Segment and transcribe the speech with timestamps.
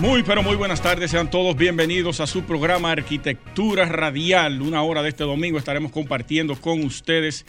[0.00, 1.10] Muy, pero muy buenas tardes.
[1.10, 4.62] Sean todos bienvenidos a su programa Arquitectura Radial.
[4.62, 7.44] Una hora de este domingo estaremos compartiendo con ustedes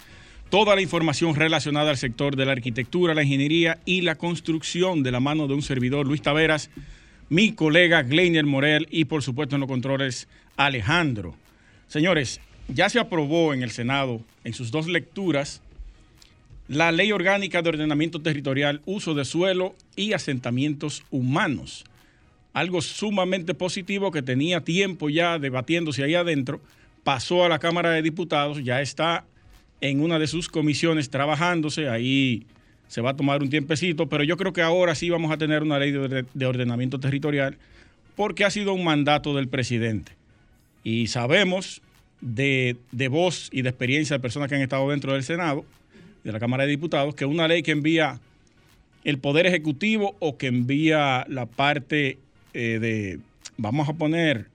[0.49, 5.11] toda la información relacionada al sector de la arquitectura, la ingeniería y la construcción de
[5.11, 6.69] la mano de un servidor, Luis Taveras,
[7.29, 10.27] mi colega Gleiner Morel y por supuesto en los controles
[10.57, 11.35] Alejandro.
[11.87, 15.61] Señores, ya se aprobó en el Senado en sus dos lecturas
[16.67, 21.85] la Ley Orgánica de Ordenamiento Territorial, Uso de Suelo y Asentamientos Humanos
[22.53, 26.61] algo sumamente positivo que tenía tiempo ya debatiéndose ahí adentro,
[27.03, 29.25] pasó a la Cámara de Diputados, ya está
[29.79, 32.45] en una de sus comisiones trabajándose, ahí
[32.87, 35.63] se va a tomar un tiempecito, pero yo creo que ahora sí vamos a tener
[35.63, 37.57] una ley de, ordenamiento territorial
[38.15, 40.11] porque ha sido un mandato del presidente.
[40.83, 41.81] Y sabemos
[42.19, 45.65] de, de voz y de experiencia de personas que han estado dentro del Senado,
[46.23, 48.19] de la Cámara de Diputados, que una ley que envía
[49.03, 52.19] el Poder Ejecutivo o que envía la parte
[52.53, 53.19] eh, de,
[53.57, 54.47] vamos a poner,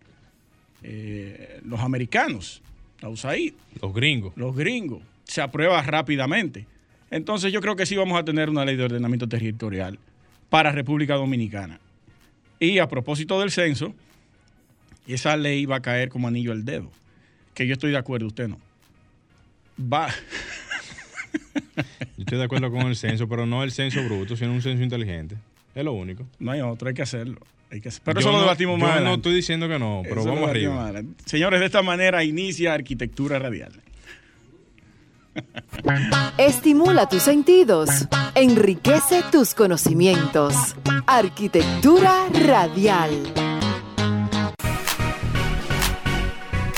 [0.82, 2.62] eh, los americanos,
[3.00, 3.54] la USAID.
[3.80, 4.32] Los gringos.
[4.36, 5.02] Los gringos.
[5.24, 6.66] Se aprueba rápidamente.
[7.10, 9.98] Entonces yo creo que sí vamos a tener una ley de ordenamiento territorial
[10.50, 11.80] para República Dominicana.
[12.58, 13.94] Y a propósito del censo,
[15.06, 16.90] esa ley va a caer como anillo al dedo.
[17.54, 18.58] Que yo estoy de acuerdo, usted no.
[19.80, 20.08] Va.
[22.16, 24.82] Yo estoy de acuerdo con el censo, pero no el censo bruto, sino un censo
[24.82, 25.36] inteligente.
[25.74, 26.26] Es lo único.
[26.38, 27.40] No hay otro, hay que hacerlo.
[27.68, 28.98] Pero eso lo debatimos más.
[28.98, 30.92] Yo no estoy diciendo que no, pero vamos arriba.
[31.24, 33.72] Señores, de esta manera inicia Arquitectura Radial.
[36.38, 37.90] Estimula tus sentidos,
[38.34, 40.54] enriquece tus conocimientos.
[41.06, 43.45] Arquitectura Radial.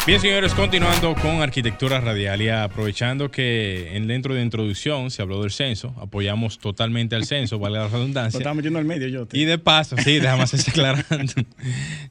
[0.09, 5.43] Bien, señores, continuando con arquitectura radial y aprovechando que en dentro de introducción se habló
[5.43, 8.39] del censo, apoyamos totalmente al censo, vale la redundancia.
[8.39, 9.29] Lo estaba metiendo al medio yo.
[9.35, 11.35] Y de paso, sí, déjame hacerse aclarando.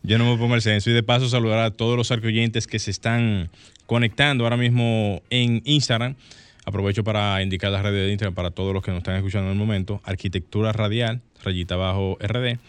[0.03, 0.91] yo no me pongo el censo.
[0.91, 3.49] Y de paso saludar a todos los arcoyentes que se están
[3.87, 6.17] conectando ahora mismo en Instagram.
[6.65, 9.53] Aprovecho para indicar las redes de Instagram para todos los que nos están escuchando en
[9.53, 10.01] el momento.
[10.03, 12.59] Arquitectura radial, rayita abajo RD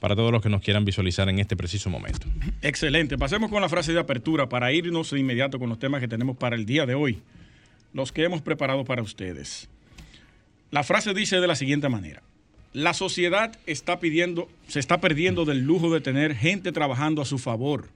[0.00, 2.26] para todos los que nos quieran visualizar en este preciso momento.
[2.62, 3.16] Excelente.
[3.18, 6.36] Pasemos con la frase de apertura para irnos de inmediato con los temas que tenemos
[6.36, 7.22] para el día de hoy,
[7.92, 9.68] los que hemos preparado para ustedes.
[10.70, 12.22] La frase dice de la siguiente manera.
[12.72, 17.38] La sociedad está pidiendo, se está perdiendo del lujo de tener gente trabajando a su
[17.38, 17.88] favor.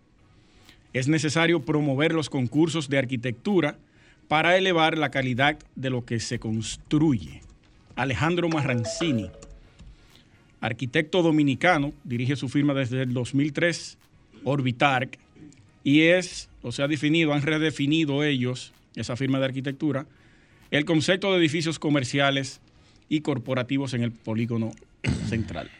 [0.92, 3.76] Es necesario promover los concursos de arquitectura
[4.26, 7.42] para elevar la calidad de lo que se construye.
[7.96, 9.30] Alejandro Marrancini,
[10.60, 13.98] arquitecto dominicano, dirige su firma desde el 2003,
[14.44, 15.18] Orbitarc,
[15.82, 20.06] y es, o sea, definido, han redefinido ellos, esa firma de arquitectura,
[20.70, 22.60] el concepto de edificios comerciales
[23.08, 24.72] y corporativos en el polígono
[25.28, 25.70] central.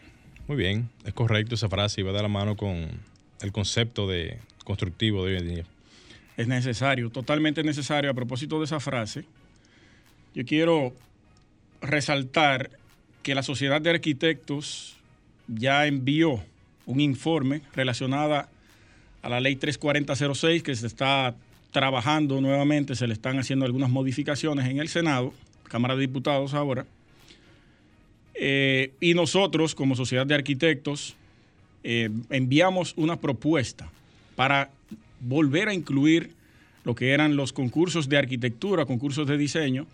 [0.48, 2.88] Muy bien, es correcto esa frase y va de la mano con
[3.40, 5.64] el concepto de constructivo de hoy en día.
[6.36, 8.10] Es necesario, totalmente necesario.
[8.10, 9.24] A propósito de esa frase,
[10.34, 10.94] yo quiero
[11.82, 12.70] resaltar
[13.22, 14.96] que la Sociedad de Arquitectos
[15.46, 16.42] ya envió
[16.86, 18.46] un informe relacionado
[19.22, 21.34] a la ley 34006 que se está
[21.70, 25.32] trabajando nuevamente, se le están haciendo algunas modificaciones en el Senado,
[25.64, 26.86] Cámara de Diputados ahora.
[28.34, 31.14] Eh, y nosotros, como Sociedad de Arquitectos,
[31.84, 33.90] eh, enviamos una propuesta
[34.36, 34.70] para
[35.20, 36.32] volver a incluir
[36.84, 39.86] lo que eran los concursos de arquitectura, concursos de diseño,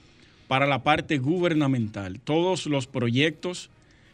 [0.49, 2.21] para la parte gubernamental.
[2.21, 3.71] Todos los proyectos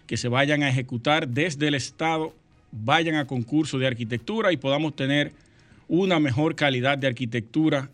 [0.06, 2.34] que se vayan a ejecutar desde el Estado
[2.70, 5.32] vayan a concurso de arquitectura y podamos tener
[5.88, 7.90] una mejor calidad de arquitectura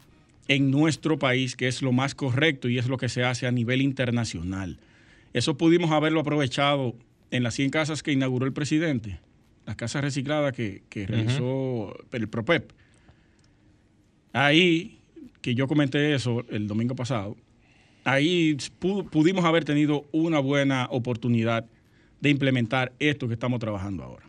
[0.46, 3.52] en nuestro país, que es lo más correcto y es lo que se hace a
[3.52, 4.78] nivel internacional.
[5.32, 6.94] Eso pudimos haberlo aprovechado
[7.30, 9.20] en las 100 casas que inauguró el presidente,
[9.66, 12.70] las casas recicladas que, realizó el PROPEP.
[14.32, 14.98] Ahí,
[15.42, 17.36] que yo comenté eso el domingo pasado,
[18.12, 21.66] ahí pudimos haber tenido una buena oportunidad
[22.20, 24.26] de implementar esto que estamos trabajando ahora.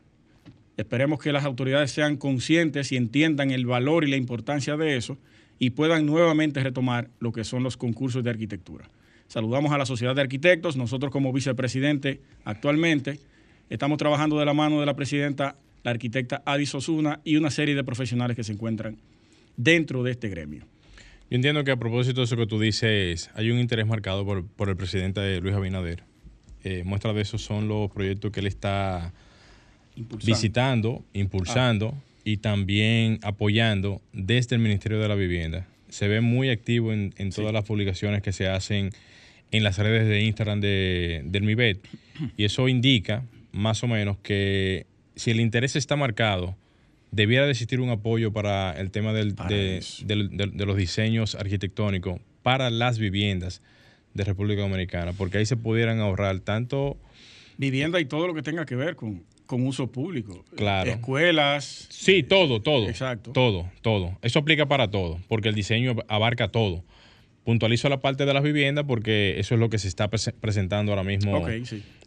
[0.75, 5.17] Esperemos que las autoridades sean conscientes y entiendan el valor y la importancia de eso
[5.59, 8.89] y puedan nuevamente retomar lo que son los concursos de arquitectura.
[9.27, 13.19] Saludamos a la Sociedad de Arquitectos, nosotros como vicepresidente actualmente
[13.69, 17.75] estamos trabajando de la mano de la presidenta, la arquitecta Adis Osuna y una serie
[17.75, 18.97] de profesionales que se encuentran
[19.55, 20.65] dentro de este gremio.
[21.29, 24.45] Yo entiendo que a propósito de eso que tú dices, hay un interés marcado por,
[24.47, 26.03] por el presidente Luis Abinader.
[26.63, 29.13] Eh, muestra de eso son los proyectos que él está
[30.25, 32.03] visitando, impulsando ah.
[32.25, 35.67] y también apoyando desde el Ministerio de la Vivienda.
[35.89, 38.89] Se ve muy activo en, todas las publicaciones que se hacen
[39.51, 41.79] en las redes de Instagram de, del MIBET.
[42.37, 44.85] Y eso indica más o menos que
[45.15, 46.55] si el interés está marcado,
[47.11, 52.69] debiera de existir un apoyo para el tema del, de, de, los diseños arquitectónicos para
[52.69, 53.61] las viviendas
[54.13, 56.97] de República Dominicana, porque ahí se pudieran ahorrar tanto...
[57.57, 60.45] Vivienda y todo lo que tenga que ver con, con uso público.
[60.56, 60.91] Claro.
[60.91, 61.88] Escuelas.
[61.89, 62.88] Sí, todo, todo.
[62.88, 63.31] Exacto.
[63.31, 64.17] Todo, todo.
[64.21, 66.83] Eso aplica para todo, porque el diseño abarca todo.
[67.44, 71.03] Puntualizo la parte de las viviendas porque eso es lo que se está presentando ahora
[71.03, 71.45] mismo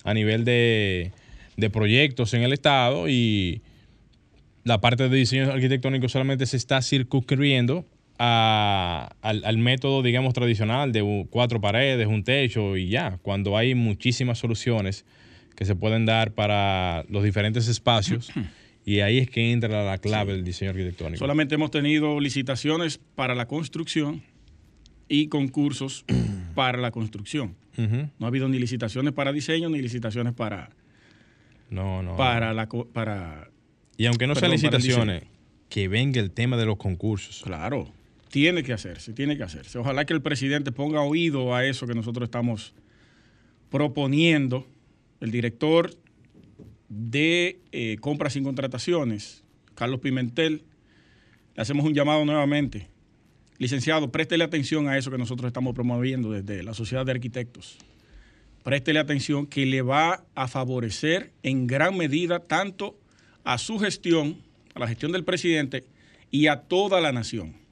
[0.05, 1.11] a nivel de,
[1.57, 3.63] de proyectos en el Estado y
[4.65, 7.85] la parte de diseño arquitectónico solamente se está circunscribiendo
[8.19, 15.05] al, método, digamos, tradicional de cuatro paredes, un techo y ya, cuando hay muchísimas soluciones
[15.57, 18.31] que se pueden dar para los diferentes espacios.
[18.85, 21.21] Y ahí es que entra la clave del diseño arquitectónico.
[21.21, 24.25] Solamente hemos tenido licitaciones para la construcción
[25.07, 26.05] y concursos
[26.57, 27.55] para la construcción.
[27.77, 30.71] No ha habido ni licitaciones para diseño ni licitaciones para
[31.71, 32.17] no, no.
[32.17, 33.53] para la para
[33.97, 35.25] y aunque no sean licitaciones,
[35.69, 37.43] que venga el tema de los concursos.
[37.43, 37.91] Claro.
[38.29, 39.79] Tiene que hacerse, tiene que hacerse.
[39.79, 42.75] Ojalá que el presidente ponga oído a eso que nosotros estamos
[43.71, 44.67] proponiendo.
[45.21, 45.95] El director
[46.89, 49.45] de eh, compras sin contrataciones,
[49.75, 50.63] Carlos Pimentel,
[51.55, 52.89] le hacemos un llamado nuevamente.
[53.59, 57.79] Licenciado, préstele atención a eso que nosotros estamos promoviendo desde la Sociedad de Arquitectos.
[58.63, 62.99] Préstele atención que le va a favorecer en gran medida tanto
[63.45, 64.37] a su gestión,
[64.75, 65.85] a la gestión del presidente
[66.31, 67.63] y a toda la nación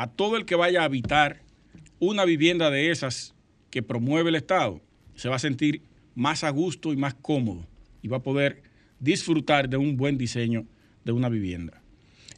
[0.00, 1.42] a todo el que vaya a habitar
[1.98, 3.34] una vivienda de esas
[3.70, 4.80] que promueve el Estado,
[5.14, 5.82] se va a sentir
[6.14, 7.66] más a gusto y más cómodo
[8.00, 8.62] y va a poder
[8.98, 10.64] disfrutar de un buen diseño
[11.04, 11.82] de una vivienda.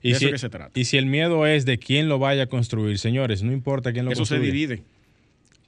[0.03, 0.79] Y si, eso que se trata.
[0.79, 4.07] Y si el miedo es de quién lo vaya a construir, señores, no importa quién
[4.07, 4.43] lo construya.
[4.43, 4.83] Eso se divide.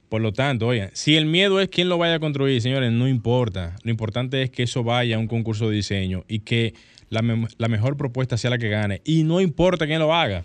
[0.09, 3.07] Por lo tanto, oigan, si el miedo es quién lo vaya a construir, señores, no
[3.07, 3.77] importa.
[3.83, 6.73] Lo importante es que eso vaya a un concurso de diseño y que
[7.09, 7.21] la,
[7.57, 9.01] la mejor propuesta sea la que gane.
[9.05, 10.43] Y no importa quién lo haga.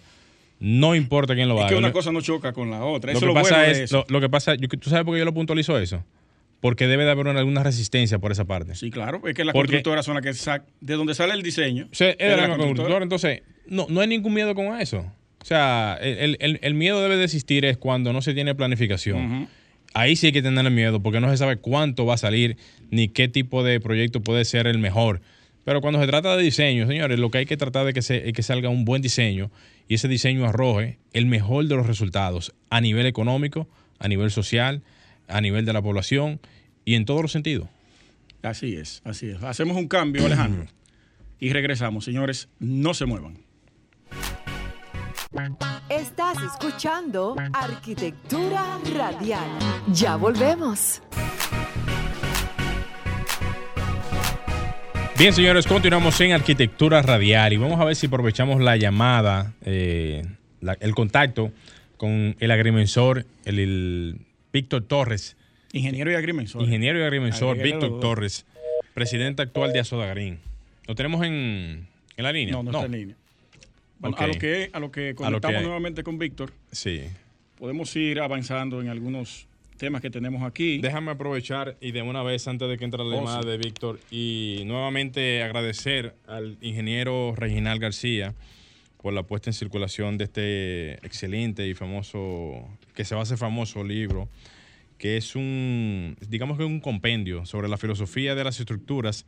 [0.61, 1.67] No importa quién lo haga.
[1.67, 3.13] Es que una cosa no choca con la otra.
[3.15, 6.05] Lo que pasa es, Lo, que pasa, ¿tú sabes por qué yo lo puntualizo eso?
[6.61, 8.75] Porque debe de haber alguna resistencia por esa parte.
[8.75, 9.23] Sí, claro.
[9.27, 11.85] Es que las constructoras son las que sacan, de donde sale el diseño.
[11.87, 13.03] O es de la, constructora.
[13.03, 15.07] Entonces, no, no hay ningún miedo con eso.
[15.41, 19.49] O sea, el, miedo debe de existir es cuando no se tiene planificación.
[19.95, 22.59] Ahí sí hay que tener miedo porque no se sabe cuánto va a salir
[22.91, 25.23] ni qué tipo de proyecto puede ser el mejor.
[25.65, 28.33] Pero cuando se trata de diseño, señores, lo que hay que tratar de que, se,
[28.33, 29.51] que salga un buen diseño
[29.89, 33.69] y ese diseño arroje el mejor de los resultados a nivel económico,
[33.99, 34.83] a nivel social,
[35.29, 36.41] a nivel de la población
[36.85, 37.69] y en todos los sentidos.
[38.43, 39.43] Así es, así es.
[39.43, 40.67] Hacemos un cambio, Alejandro,
[41.41, 42.05] y regresamos.
[42.05, 43.39] Señores, no se muevan.
[45.89, 49.49] Estás escuchando Arquitectura Radial.
[49.93, 51.03] Ya volvemos.
[55.21, 60.25] Bien, señores, continuamos en Arquitectura Radial y vamos a ver si aprovechamos la llamada, eh,
[60.81, 61.53] el contacto
[61.99, 64.17] con el agrimensor, el,
[64.51, 65.37] Víctor Torres.
[65.75, 66.63] Ingeniero y agrimensor.
[66.63, 68.47] Ingeniero y agrimensor, Víctor Torres,
[68.95, 70.39] presidente actual de Azodagrín.
[70.87, 71.87] ¿Lo tenemos en,
[72.17, 72.53] la línea?
[72.53, 73.17] No, no, está en línea.
[73.99, 77.03] Bueno, a lo que, a lo que conectamos nuevamente con Víctor, sí.
[77.59, 79.50] podemos ir avanzando en algunos
[79.81, 80.79] temas que tenemos aquí.
[80.79, 84.63] Déjame aprovechar y de una vez antes de que entre la llamada de Víctor y
[84.67, 88.35] nuevamente agradecer al ingeniero Reginal García
[89.01, 93.39] por la puesta en circulación de este excelente y famoso, que se va a hacer
[93.39, 94.29] famoso libro,
[94.99, 99.25] que es un, digamos que un compendio sobre la filosofía de las estructuras,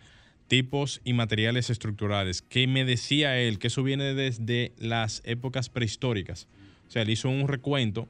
[0.49, 6.47] tipos y materiales estructurales, que me decía él que eso viene desde las épocas prehistóricas.
[6.89, 8.07] O sea, él hizo un recuento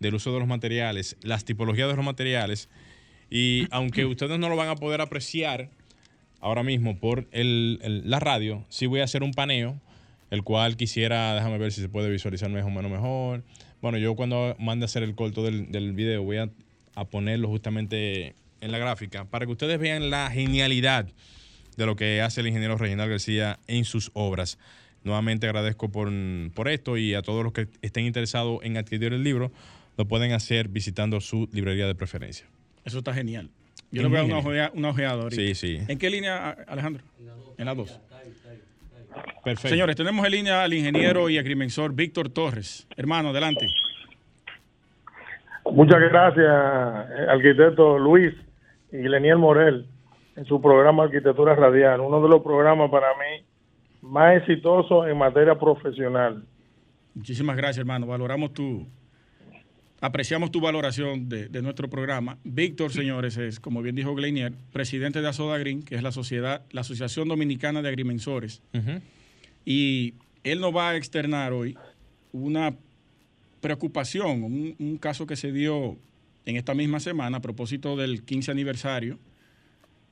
[0.00, 2.68] del uso de los materiales, las tipologías de los materiales.
[3.30, 5.70] Y aunque ustedes no lo van a poder apreciar
[6.40, 9.80] ahora mismo por la radio, sí voy a hacer un paneo,
[10.30, 13.44] el cual quisiera, déjame ver si se puede visualizar mejor o menos mejor.
[13.80, 16.50] Bueno, yo cuando mande a hacer el corto del, del video voy a,
[17.10, 21.08] ponerlo justamente en la gráfica para que ustedes vean la genialidad
[21.76, 24.58] de lo que hace el ingeniero Reginald García en sus obras.
[25.02, 26.10] Nuevamente agradezco por,
[26.54, 29.50] por esto y a todos los que estén interesados en adquirir el libro
[29.96, 32.46] lo pueden hacer visitando su librería de preferencia.
[32.84, 33.50] Eso está genial.
[33.90, 35.40] Yo le voy a dar una, ojeada, ahorita.
[35.40, 35.78] Sí, sí.
[35.86, 37.02] ¿En qué línea, Alejandro?
[37.56, 38.00] En la 2.
[39.44, 39.68] Perfecto.
[39.68, 42.88] Señores, tenemos en línea al ingeniero y agrimensor Víctor Torres.
[42.96, 43.68] Hermano, adelante.
[45.70, 48.34] Muchas gracias, eh, arquitecto Luis
[48.92, 49.86] y Leniel Morel,
[50.36, 53.44] en su programa Arquitectura Radial, uno de los programas para mí
[54.02, 56.44] más exitosos en materia profesional.
[57.14, 58.06] Muchísimas gracias, hermano.
[58.06, 58.86] Valoramos tu,
[60.04, 62.36] apreciamos tu valoración de, nuestro programa.
[62.44, 66.60] Víctor, señores, es, como bien dijo Glenier, presidente de Asoda Green, que es la sociedad,
[66.72, 68.60] la Asociación Dominicana de Agrimensores.
[69.64, 71.78] Y él nos va a externar hoy
[72.32, 72.74] una
[73.62, 74.44] preocupación,
[74.78, 75.96] un, caso que se dio
[76.44, 79.18] en esta misma semana a propósito del 15 aniversario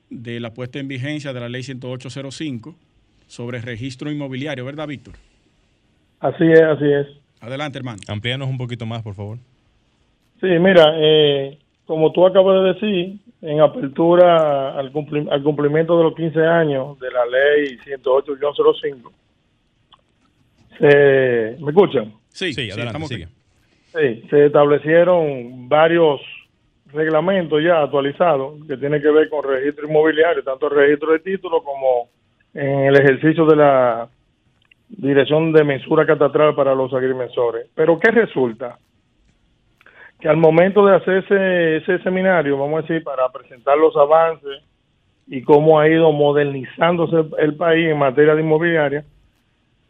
[0.09, 2.75] de la puesta en vigencia de la ley 10805
[3.27, 5.13] sobre registro inmobiliario, ¿verdad, Víctor?
[6.19, 7.07] Así es, así es.
[7.41, 8.01] Adelante, hermano.
[8.07, 9.37] Amplíanos un poquito más, por favor.
[10.43, 16.45] Sí, mira, eh, como tú acabas de decir, en apertura al, cumplimiento de los 15
[16.45, 19.09] años de la ley 108-05,
[20.81, 22.11] ¿me escuchan?
[22.27, 23.27] Sí, sí, adelante, sigue.
[23.93, 26.19] Sí, se establecieron varios
[26.91, 31.63] reglamentos ya actualizados que tienen que ver con registro inmobiliario, tanto el registro de títulos
[31.63, 32.09] como
[32.53, 34.09] en el ejercicio de la
[34.89, 37.67] dirección de mensura catastral para los agrimensores.
[37.73, 38.77] Pero ¿qué resulta?
[40.23, 44.63] Que al momento de hacer ese, ese seminario, vamos a decir, para presentar los avances
[45.27, 49.03] y cómo ha ido modernizándose el país en materia de inmobiliaria,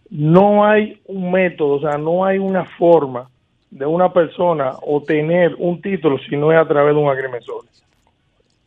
[0.10, 3.30] no hay un método, o sea, no hay una forma
[3.70, 7.66] de una persona obtener un título si no es a través de un agrimensor.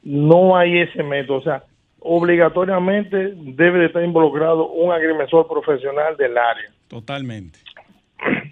[0.04, 1.64] No hay ese método, o sea,
[1.98, 6.70] obligatoriamente debe de estar involucrado un agrimensor profesional del área.
[6.86, 7.58] Totalmente.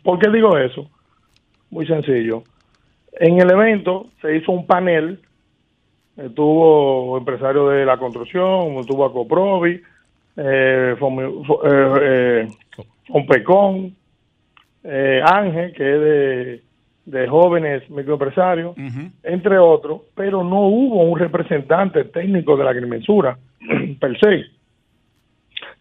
[0.02, 0.90] ¿Por qué digo eso?
[1.70, 2.42] Muy sencillo.
[3.20, 5.20] En el evento se hizo un panel,
[6.16, 9.80] estuvo empresario de la construcción, estuvo Acoprovi,
[10.36, 10.98] eh, eh,
[11.64, 12.48] eh,
[14.84, 16.60] eh, Ángel, que es
[17.04, 18.74] de, jóvenes microempresarios,
[19.22, 23.38] entre otros, pero no hubo un representante técnico de la agrimensura,
[24.00, 24.44] per se.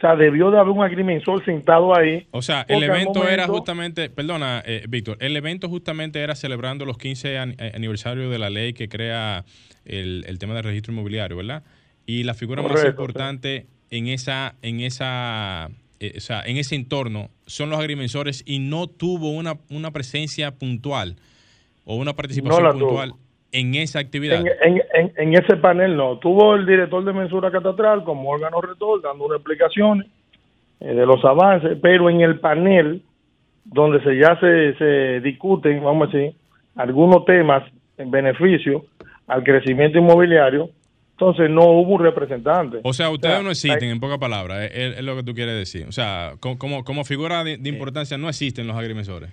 [0.03, 2.27] O sea, debió de haber un agrimensor sentado ahí.
[2.31, 6.98] O sea, el evento era justamente, perdona, eh, Víctor, el evento justamente era celebrando los
[6.98, 9.45] 15 eh, aniversarios de la ley que crea
[9.86, 11.63] el, tema del registro inmobiliario, ¿verdad?
[12.05, 15.69] Y la figura más importante en esa, en esa
[16.01, 20.51] eh, o sea, en ese entorno son los agrimensores y no tuvo una, una presencia
[20.51, 21.15] puntual
[21.86, 23.13] o una participación puntual
[23.53, 24.43] en esa actividad.
[24.62, 26.17] En, ese panel no.
[26.17, 30.07] Tuvo el director de mensura catastral como órgano rector dando una explicaciones
[30.79, 33.01] eh, de los avances, pero en el panel
[33.63, 36.36] donde se ya se, se discuten, vamos a decir,
[36.75, 37.63] algunos temas
[37.98, 38.86] en beneficio
[39.27, 40.69] al crecimiento inmobiliario,
[41.12, 42.79] entonces no hubo un representante.
[42.83, 45.86] O sea, ustedes no existen, en pocas palabras, es, lo que tú quieres decir.
[45.88, 49.29] O sea, como, como figura de, importancia no existen los agrimensores.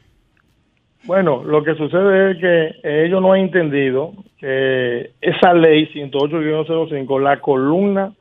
[1.05, 7.41] Bueno, lo que sucede es que ellos no han entendido que esa ley 108-05, la
[7.41, 8.13] columna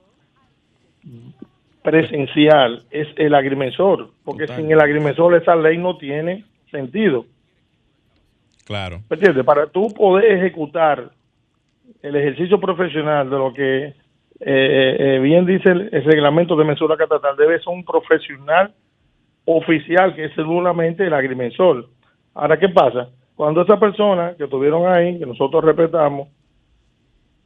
[1.82, 7.26] presencial es el agrimensor, porque sin el agrimensor esa ley no tiene sentido.
[8.66, 9.02] Claro.
[9.10, 9.44] ¿Me entiendes?
[9.46, 11.10] Para tú poder ejecutar
[12.02, 13.94] el ejercicio profesional de lo que eh,
[14.42, 18.74] eh, eh, bien dice el, reglamento de mensura catastral debe ser un profesional
[19.44, 21.88] oficial que es seguramente el agrimensor.
[22.34, 23.10] Ahora, ¿qué pasa?
[23.36, 26.28] Cuando esa persona que estuvieron ahí, que nosotros respetamos,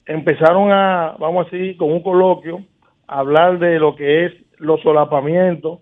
[0.06, 2.64] empezaron a, vamos a decir, con un coloquio,
[3.08, 5.80] a hablar de lo que es los solapamientos,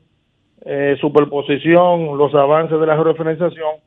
[1.00, 3.77] superposición, los avances de la georreferenciación,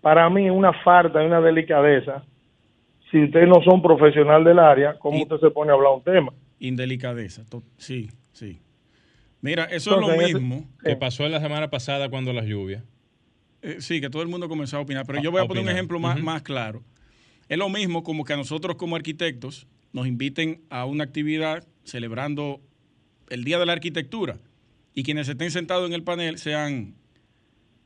[0.00, 2.22] para mí una falta y una delicadeza
[3.10, 6.32] si ustedes no son profesional del área, ¿cómo usted se pone a hablar un tema?
[6.58, 7.44] Indelicadeza,
[7.76, 8.60] sí, sí.
[9.40, 10.66] Mira, eso es lo mismo.
[10.82, 12.82] que pasó en la semana pasada cuando las lluvias.
[13.62, 15.68] Eh, sí, que todo el mundo comenzó a opinar, pero yo voy a, poner un
[15.68, 16.82] ejemplo más, más claro.
[17.48, 22.60] Es lo mismo como que a nosotros como arquitectos nos inviten a una actividad celebrando
[23.30, 24.38] el Día de la Arquitectura
[24.94, 26.94] y quienes estén sentados en el panel sean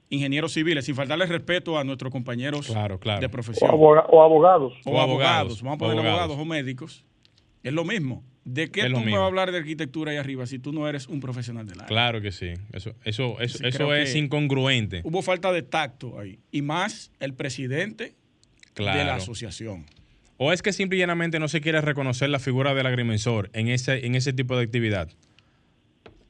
[0.08, 2.72] ingenieros civiles, sin faltarle respeto a nuestros compañeros
[3.20, 3.70] de profesión.
[3.72, 4.74] O, abogados.
[4.84, 5.62] O, abogados.
[5.62, 6.38] Vamos a poner abogados.
[6.38, 7.04] o médicos.
[7.62, 8.22] Es lo mismo.
[8.44, 11.06] ¿De qué tú me vas a hablar de arquitectura ahí arriba si tú no eres
[11.06, 11.86] un profesional del área?
[11.86, 12.54] Claro que sí.
[12.72, 15.00] Eso, eso, eso, eso es incongruente.
[15.04, 16.38] Hubo falta de tacto ahí.
[16.50, 18.14] Y más el presidente
[18.74, 19.86] de la asociación.
[20.38, 23.68] ¿O es que simple y llanamente no se quiere reconocer la figura del agrimensor en
[23.68, 25.08] ese, en ese tipo de actividad?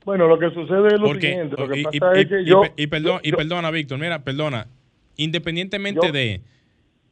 [0.04, 1.57] Bueno, lo que sucede es lo siguiente.
[1.57, 4.66] Lo que y, pasa es que yo, y, perdón, y perdona, Víctor, mira, perdona.
[5.16, 6.42] Independientemente de,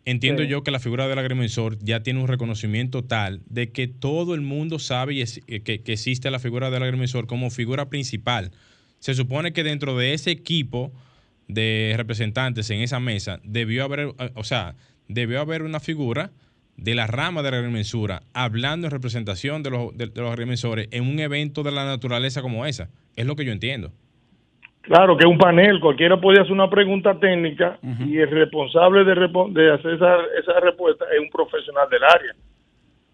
[0.04, 4.34] entiendo yo que la figura del agrimensor ya tiene un reconocimiento tal de que todo
[4.34, 8.50] el mundo sabe eh, que, que existe la figura del agrimensor como figura principal.
[8.98, 10.92] Se supone que dentro de ese equipo
[11.48, 14.76] de representantes en esa mesa debió haber, eh, o sea,
[15.08, 16.32] debió haber una figura
[16.76, 20.88] de la rama de la agrimensura hablando en representación de los, de, de los agrimensores
[20.92, 22.88] en un evento de la naturaleza como esa.
[23.16, 23.92] Es lo que yo entiendo.
[24.82, 29.94] Claro, que un panel, cualquiera puede hacer una pregunta técnica y el responsable de hacer
[29.94, 32.34] esa, esa respuesta es un profesional del área.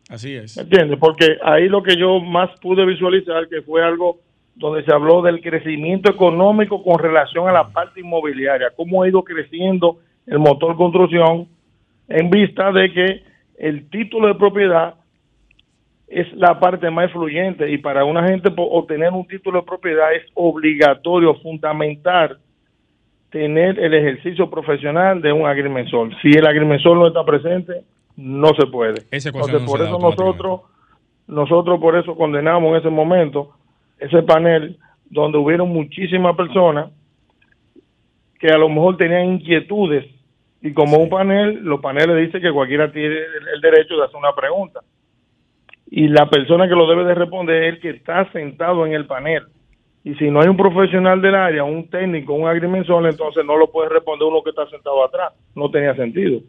[0.08, 0.56] Así es.
[0.56, 0.99] ¿Me entiendes?
[0.99, 4.20] Porque ahí lo que yo más pude visualizar que fue algo
[4.54, 9.23] donde se habló del crecimiento económico con relación a la parte inmobiliaria, cómo ha ido
[9.23, 11.49] creciendo el motor construcción
[12.08, 13.23] en vista de que
[13.58, 14.94] el título de propiedad
[16.09, 20.23] es la parte más influyente y para una gente obtener un título de propiedad es
[20.35, 22.39] obligatorio, fundamental
[23.31, 26.11] tener el ejercicio profesional de un agrimensor.
[26.23, 27.83] Si el agrimensor no está presente,
[28.17, 29.03] no se puede.
[29.11, 30.61] Entonces, no por eso nosotros,
[31.27, 33.51] nosotros por eso condenamos en ese momento
[33.99, 34.79] ese panel
[35.11, 36.91] donde hubieron muchísimas personas
[38.39, 40.07] que a lo mejor tenían inquietudes
[40.63, 43.17] y como un panel, los paneles dicen que cualquiera tiene
[43.55, 44.81] el derecho de hacer una pregunta.
[45.90, 49.07] Y la persona que lo debe de responder es el que está sentado en el
[49.07, 49.45] panel.
[50.05, 53.71] Y si no hay un profesional del área, un técnico, un agrimensor, entonces no lo
[53.71, 55.33] puede responder uno que está sentado atrás.
[55.55, 56.40] No tenía sentido.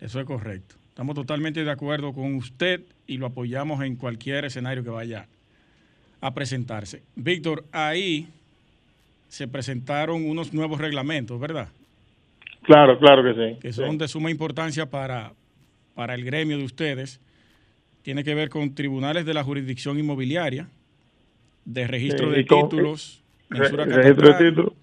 [0.00, 0.74] Eso es correcto.
[0.88, 5.26] Estamos totalmente de acuerdo con usted y lo apoyamos en cualquier escenario que vaya
[6.20, 7.02] a presentarse.
[7.14, 8.26] Víctor, ahí
[9.28, 11.68] se presentaron unos nuevos reglamentos, ¿verdad?
[12.62, 13.58] Claro, claro que sí.
[13.60, 13.96] Que son Sí.
[13.98, 15.32] de suma importancia para,
[15.94, 17.20] para el gremio de ustedes.
[18.08, 20.66] Tiene que ver con tribunales de la jurisdicción inmobiliaria,
[21.66, 24.74] de registro de con- títulos, Re- mensura registro de catastral título.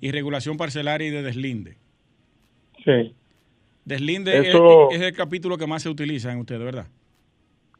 [0.00, 1.76] y regulación parcelaria y de deslinde.
[2.86, 3.12] Sí,
[3.84, 6.86] Deslinde es- Eso- es, el capítulo que más se utiliza en ustedes, ¿verdad?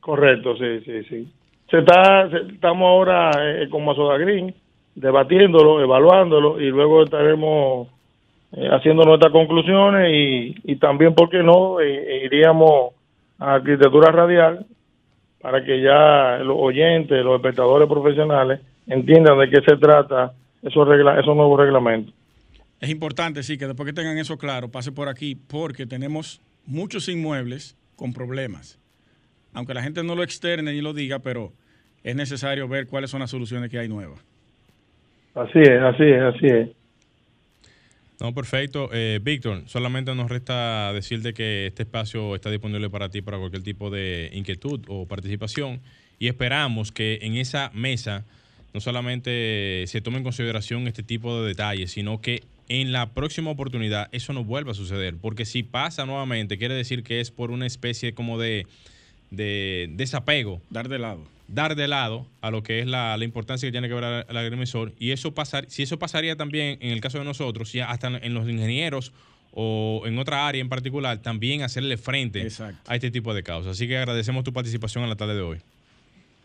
[0.01, 1.33] correcto, sí, sí, sí.
[1.71, 3.31] Se está, se- estamos ahora
[3.63, 4.55] eh, con Mazoda Green
[4.95, 7.89] debatiéndolo, evaluándolo y luego estaremos
[8.53, 11.81] eh, haciendo nuestras conclusiones y, y también, ¿por qué no?
[11.81, 12.98] Eh, iríamos
[13.39, 14.67] a arquitectura radial
[15.41, 21.19] para que ya los oyentes, los espectadores profesionales entiendan de qué se trata esos, regla
[21.21, 22.15] esos nuevos reglamentos.
[22.81, 27.09] Es importante, sí, que después que tengan eso claro, pase por aquí, porque tenemos muchos
[27.09, 28.79] inmuebles con problemas.
[29.53, 31.53] Aunque la gente no lo externe y lo diga, pero
[32.05, 34.25] es necesario ver cuáles son las soluciones que hay nuevas.
[35.35, 36.69] Así es, así es, así es.
[38.21, 38.91] No, perfecto.
[38.93, 43.63] Eh, Víctor, solamente nos resta decirte que este espacio está disponible para ti para cualquier
[43.63, 45.81] tipo de inquietud o participación
[46.19, 48.25] y esperamos que en esa mesa
[48.75, 53.51] no solamente se tome en consideración este tipo de detalles, sino que en la próxima
[53.51, 57.51] oportunidad eso no vuelva a suceder, porque si pasa nuevamente quiere decir que es por
[57.51, 58.67] una especie como de,
[59.31, 61.38] de desapego Dar de lado.
[61.49, 64.37] Dar de lado a lo que es la, la importancia que tiene que ver el
[64.37, 68.09] agrimensor y eso pasar, si eso pasaría también en el caso de nosotros, ya hasta
[68.09, 69.13] en los ingenieros
[69.53, 72.79] o en otra área en particular, también hacerle frente Exacto.
[72.87, 73.73] a este tipo de causas.
[73.73, 75.59] Así que agradecemos tu participación en la tarde de hoy.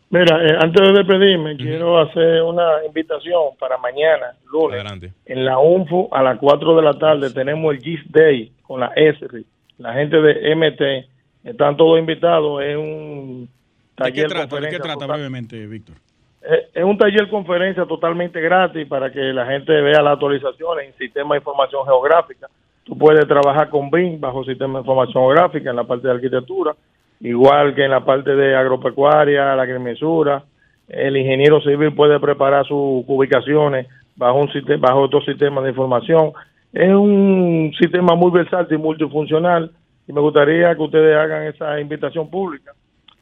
[0.09, 4.75] Mira, eh, antes de despedirme, quiero hacer una invitación para mañana, lunes.
[4.75, 5.11] Adelante.
[5.25, 8.91] En la UNFU, a las 4 de la tarde, tenemos el GIS Day con la
[8.95, 9.45] ESRI,
[9.79, 11.49] la gente de MT.
[11.49, 12.61] Están todos invitados.
[12.61, 13.49] Es un
[13.97, 14.55] ¿De qué taller trata?
[14.59, 15.95] ¿De qué trata total- brevemente, Víctor?
[16.41, 20.93] eh, es un taller conferencia totalmente gratis para que la gente vea las actualizaciones en
[20.97, 22.47] sistema de información geográfica.
[22.83, 26.75] Tú puedes trabajar con BIM bajo sistema de información geográfica en la parte de arquitectura,
[27.21, 30.43] igual que en la parte de agropecuaria, la agrimensura.
[30.89, 36.33] El ingeniero civil puede preparar sus ubicaciones bajo un sistema, bajo otro sistema de información.
[36.73, 39.71] Es un sistema muy versátil y multifuncional
[40.07, 42.73] y me gustaría que ustedes hagan esa invitación pública.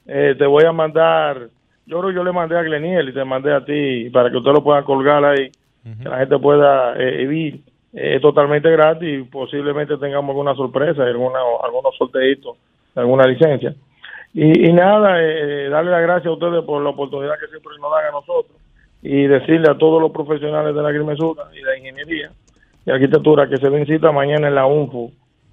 [0.07, 1.47] Eh, te voy a mandar,
[1.85, 4.37] yo creo que yo le mandé a Gleniel y te mandé a ti para que
[4.37, 5.51] usted lo pueda colgar ahí,
[6.01, 7.55] que la gente pueda eh, ir.
[7.93, 12.57] Eh, Es totalmente gratis y posiblemente tengamos alguna sorpresa, alguna, algunos sorteitos,
[12.95, 13.73] de alguna licencia.
[14.33, 17.91] Y, y nada, eh, darle las gracias a ustedes por la oportunidad que siempre nos
[17.91, 18.57] dan a nosotros
[19.01, 22.31] y decirle a todos los profesionales de la agrimensura y de ingeniería
[22.85, 25.11] y arquitectura que se den cita mañana en la UNFU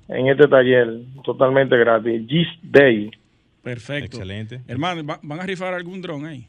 [0.09, 0.89] en este taller
[1.25, 3.11] totalmente gratis, GIS Day.
[3.69, 4.17] Perfecto.
[4.17, 4.61] Excelente.
[4.67, 6.49] Hermano, ¿va- ¿van a rifar algún dron ahí?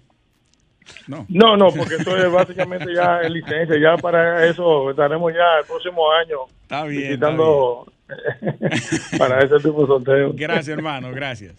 [1.08, 1.25] No.
[1.29, 5.65] No, no, porque esto es básicamente ya es licencia, ya para eso estaremos ya el
[5.67, 7.13] próximo año Está bien.
[7.13, 7.91] está visitando
[9.19, 10.36] para ese tipo de sorteos.
[10.36, 11.12] Gracias, hermano.
[11.12, 11.53] Gracias.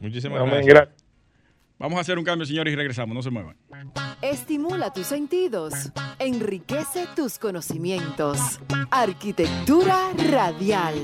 [0.00, 0.74] Muchísimas Amén, gracias.
[0.74, 1.00] gracias.
[1.78, 3.14] Vamos a hacer un cambio, señores, y regresamos.
[3.14, 3.56] No se muevan.
[4.22, 5.72] Estimula tus sentidos,
[6.18, 8.38] enriquece tus conocimientos.
[8.90, 10.94] Arquitectura radial.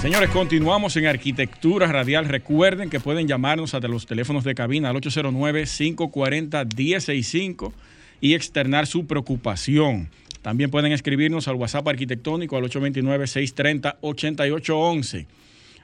[0.00, 2.26] Señores, continuamos en Arquitectura Radial.
[2.26, 7.72] Recuerden que pueden llamarnos a los teléfonos de cabina al 809-540-1065
[8.20, 10.08] y externar su preocupación.
[10.40, 15.26] También pueden escribirnos al WhatsApp arquitectónico al 829-630-8811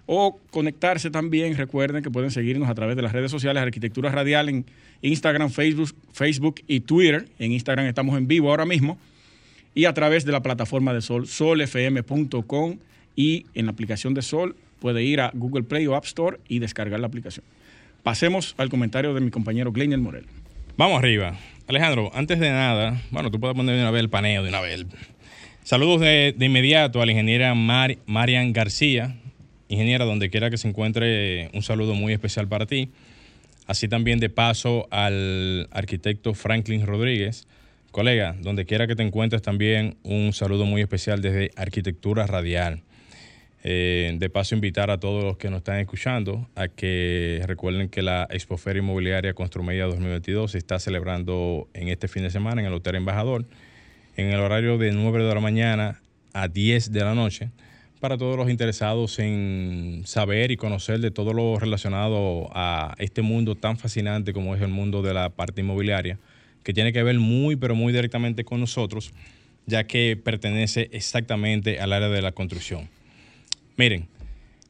[0.06, 1.56] o conectarse también.
[1.56, 4.64] Recuerden que pueden seguirnos a través de las redes sociales Arquitectura Radial en
[5.02, 7.28] Instagram, Facebook, Facebook y Twitter.
[7.40, 8.96] En Instagram estamos en vivo ahora mismo
[9.74, 12.78] y a través de la plataforma de Sol, solfm.com
[13.16, 16.58] y en la aplicación de Sol puede ir a Google Play o App Store y
[16.58, 17.44] descargar la aplicación.
[18.02, 20.26] Pasemos al comentario de mi compañero Glenel Morel.
[20.76, 21.38] Vamos arriba.
[21.66, 24.60] Alejandro, antes de nada, bueno, tú puedes poner de una vez el paneo de una
[24.60, 24.84] vez.
[25.62, 29.16] Saludos de, inmediato a la ingeniera Marian García,
[29.68, 32.90] Ingeniera, donde quiera que se encuentre, un saludo muy especial para ti.
[33.66, 37.46] Así también de paso al arquitecto Franklin Rodríguez.
[37.90, 42.82] Colega, donde quiera que te encuentres también un saludo muy especial desde Arquitectura Radial.
[43.66, 48.02] Eh, de paso, invitar a todos los que nos están escuchando a que recuerden que
[48.02, 52.74] la Expoferia Inmobiliaria Construmedia 2022 se está celebrando en este fin de semana en el
[52.74, 53.46] Hotel Embajador,
[54.18, 56.02] en el horario de 9 de la mañana
[56.34, 57.48] a 10 de la noche
[58.00, 63.54] para todos los interesados en saber y conocer de todo lo relacionado a este mundo
[63.54, 66.18] tan fascinante como es el mundo de la parte inmobiliaria,
[66.62, 69.14] que tiene que ver muy, pero muy directamente con nosotros,
[69.64, 72.90] ya que pertenece exactamente al área de la construcción.
[73.76, 74.06] Miren,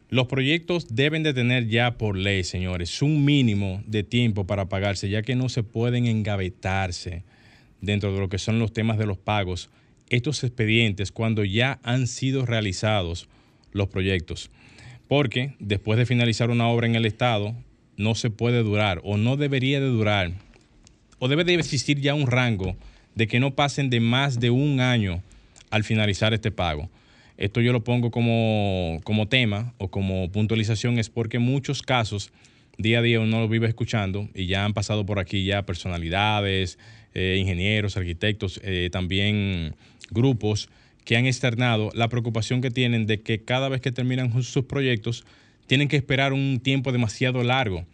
[0.09, 5.09] los proyectos deben de tener ya por ley, señores, un mínimo de tiempo para pagarse,
[5.09, 7.23] ya que no se pueden engavetarse
[7.81, 9.71] dentro de lo que son los temas de los pagos
[10.09, 13.29] estos expedientes cuando ya han sido realizados
[13.73, 14.51] los proyectos.
[15.09, 17.55] Porque después de finalizar una obra en el Estado,
[17.97, 20.33] no se puede durar o no debería de durar
[21.19, 22.77] o debe de existir ya un rango
[23.15, 25.23] de que no pasen de más de un año
[25.71, 26.89] al finalizar este pago.
[27.37, 32.33] Esto yo lo pongo como, como tema o como puntualización es porque muchos casos
[32.79, 36.79] día a día uno lo vive escuchando y ya han pasado por aquí ya personalidades,
[37.15, 39.75] eh, ingenieros, arquitectos, eh, también
[40.11, 40.69] grupos
[41.05, 45.25] que han externado la preocupación que tienen de que cada vez que terminan sus proyectos
[45.67, 47.85] tienen que esperar un tiempo demasiado largo.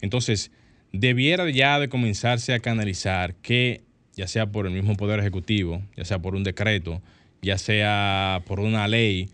[0.00, 0.50] Entonces,
[0.92, 3.82] debiera ya de comenzarse a canalizar que,
[4.14, 7.02] ya sea por el mismo Poder Ejecutivo, ya sea por un decreto,
[7.46, 9.30] ya sea por una ley,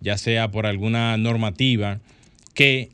[0.00, 2.00] ya sea por alguna normativa,
[2.52, 2.90] que,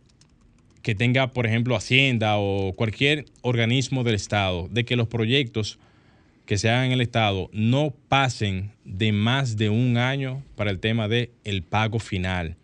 [0.82, 5.80] que tenga, por ejemplo, Hacienda o cualquier organismo del Estado, de que los proyectos
[6.46, 10.78] que se hagan en el Estado no pasen de más de un año para el
[10.78, 12.56] tema del el pago final.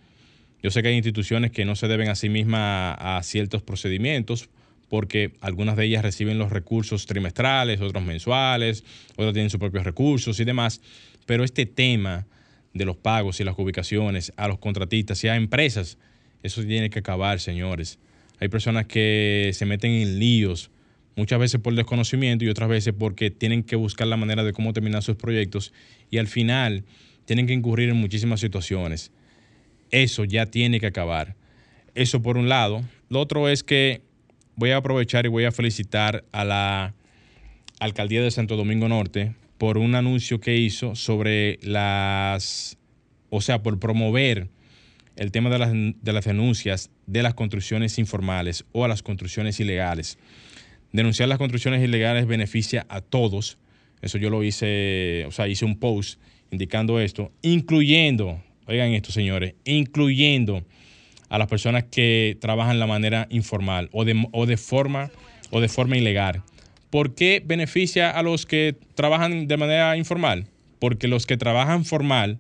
[0.63, 4.51] Yo sé que hay instituciones que no se deben a sí mismas a, ciertos procedimientos
[4.89, 8.85] porque algunas de ellas reciben los recursos trimestrales, otros mensuales,
[9.17, 10.81] otras tienen sus propios recursos y demás,
[11.29, 12.27] pero este tema
[12.73, 15.99] de los pagos y las ubicaciones a los contratistas y a empresas,
[16.43, 17.99] eso tiene que acabar, señores.
[18.41, 20.71] Hay personas que se meten en líos
[21.17, 24.73] muchas veces por desconocimiento y otras veces porque tienen que buscar la manera de cómo
[24.73, 25.75] terminar sus proyectos
[26.11, 26.85] y al final
[27.27, 29.13] tienen que incurrir en muchísimas situaciones.
[29.91, 31.37] Eso ya tiene que acabar.
[31.95, 32.83] Eso por un lado.
[33.11, 34.01] Lo otro es que
[34.57, 36.95] voy a aprovechar y voy a felicitar a la
[37.81, 42.79] alcaldía de Santo Domingo Norte por un anuncio que hizo sobre las,
[43.31, 44.49] o sea, por promover
[45.17, 49.59] el tema de las, de las denuncias de las construcciones informales o a las construcciones
[49.59, 50.17] ilegales.
[50.93, 53.59] Denunciar las construcciones ilegales beneficia a todos.
[54.01, 59.55] Eso yo lo hice, o sea, hice un post indicando esto, incluyendo, oigan esto señores,
[59.65, 60.65] incluyendo
[61.29, 65.11] a las personas que trabajan de la manera informal o de, o de, forma,
[65.51, 66.43] o de forma ilegal.
[66.91, 70.47] ¿Por qué beneficia a los que trabajan de manera informal?
[70.79, 72.39] Porque los que trabajan formal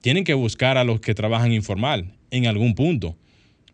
[0.00, 3.16] tienen que buscar a los que trabajan informal en algún punto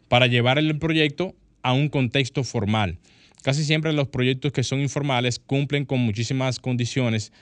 [0.09, 2.98] para llevar el proyecto a un contexto formal.
[3.42, 7.33] Casi siempre los proyectos que son informales cumplen con muchísimas condiciones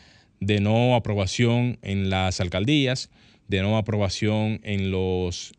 [0.40, 3.10] de no aprobación en las alcaldías,
[3.48, 5.52] de no aprobación en los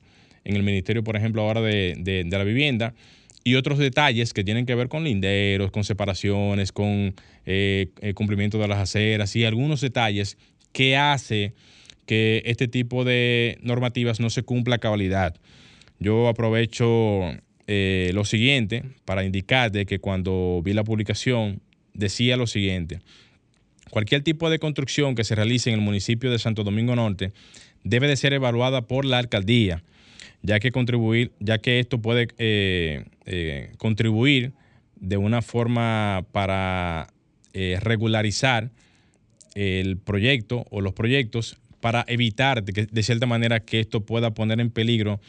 [0.44, 2.94] en el ministerio, por ejemplo, ahora de, la vivienda,
[3.44, 7.14] y otros detalles que tienen que ver con linderos, con separaciones, con el
[7.46, 10.38] eh, eh, cumplimiento de las aceras y algunos detalles
[10.72, 11.54] que hace
[12.06, 15.36] que este tipo de normativas no se cumpla a cabalidad.
[16.00, 17.22] Yo aprovecho
[17.68, 21.62] eh, lo siguiente para indicar de que cuando vi la publicación
[21.94, 23.00] decía lo siguiente.
[23.90, 27.34] Cualquier tipo de construcción que se realice en el municipio de Santo Domingo Norte
[27.84, 29.84] debe de ser evaluada por la alcaldía,
[30.42, 34.54] ya que, contribuir, ya que esto puede eh, eh, contribuir
[34.96, 37.08] de una forma para
[37.54, 38.72] regularizar
[39.56, 44.62] el proyecto o los proyectos para evitar de, de cierta manera que esto pueda poner
[44.62, 45.20] en peligro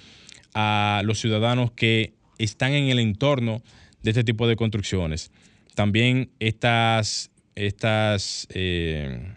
[0.55, 3.63] a los ciudadanos que están en el entorno
[4.03, 5.31] de este tipo de construcciones.
[5.75, 9.35] También estas, estas, eh,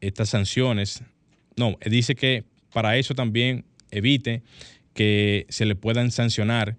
[0.00, 1.02] estas sanciones,
[1.56, 4.42] no, dice que para eso también evite
[4.92, 6.76] que se le puedan sancionar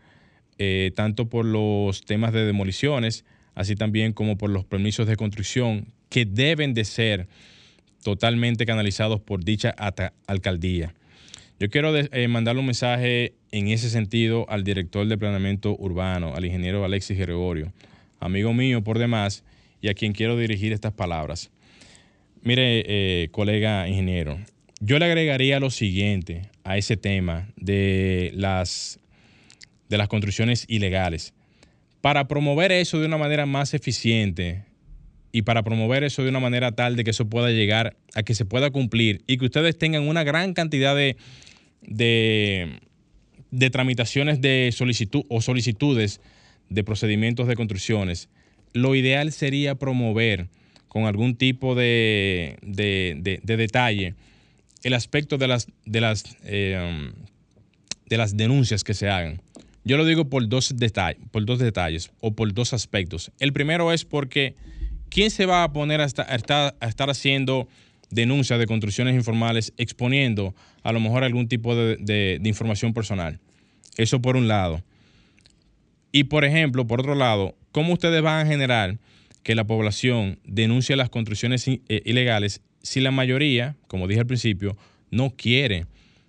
[0.57, 5.87] eh, tanto por los temas de demoliciones, así también como por los permisos de construcción
[6.09, 7.27] que deben de ser
[8.03, 9.73] totalmente canalizados por dicha
[10.27, 10.93] alcaldía.
[11.59, 16.45] Yo quiero eh, mandarle un mensaje en ese sentido al director de planeamiento urbano, al
[16.45, 17.73] ingeniero Alexis Gregorio,
[18.19, 19.43] amigo mío por demás,
[19.81, 21.51] y a quien quiero dirigir estas palabras.
[22.41, 24.37] Mire, eh, colega ingeniero,
[24.79, 28.99] yo le agregaría lo siguiente a ese tema de las,
[29.89, 31.33] de las construcciones ilegales.
[32.01, 34.63] Para promover eso de una manera más eficiente
[35.31, 38.35] y para promover eso de una manera tal de que eso pueda llegar a que
[38.35, 41.17] se pueda cumplir y que ustedes tengan una gran cantidad de,
[41.81, 42.79] de,
[43.51, 46.21] de tramitaciones de solicitud o solicitudes
[46.69, 48.29] de procedimientos de construcciones,
[48.73, 50.47] lo ideal sería promover
[50.87, 54.15] con algún tipo de, de, de detalle
[54.85, 57.11] el aspecto de las, de, las, eh,
[58.05, 59.41] de las denuncias que se hagan.
[59.87, 63.31] Yo lo digo por dos, detalles, por dos detalles o por dos aspectos.
[63.39, 64.55] El primero es porque
[65.09, 67.67] ¿quién se va a poner a estar, haciendo
[68.09, 73.39] denuncias de construcciones informales exponiendo a lo mejor algún tipo de, de, información personal?
[73.95, 74.83] Eso por un lado.
[76.11, 78.97] Y por ejemplo, por otro lado, ¿cómo ustedes van a generar
[79.43, 84.75] que la población denuncie las construcciones eh, ilegales si la mayoría, como dije al principio,
[85.11, 85.85] no quiere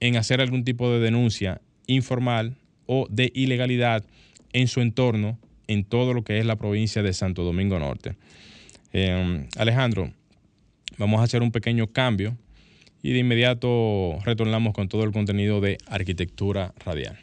[0.00, 4.04] en hacer algún tipo de denuncia informal o de ilegalidad
[4.52, 5.38] en su entorno
[5.68, 8.16] en todo lo que es la provincia de Santo Domingo Norte.
[8.92, 10.12] Em, Alejandro,
[10.98, 12.36] vamos a hacer un pequeño cambio
[13.06, 17.16] y de inmediato retornamos con todo el contenido de Arquitectura Radial.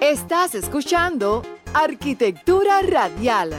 [0.00, 3.52] Estás escuchando Arquitectura Radial.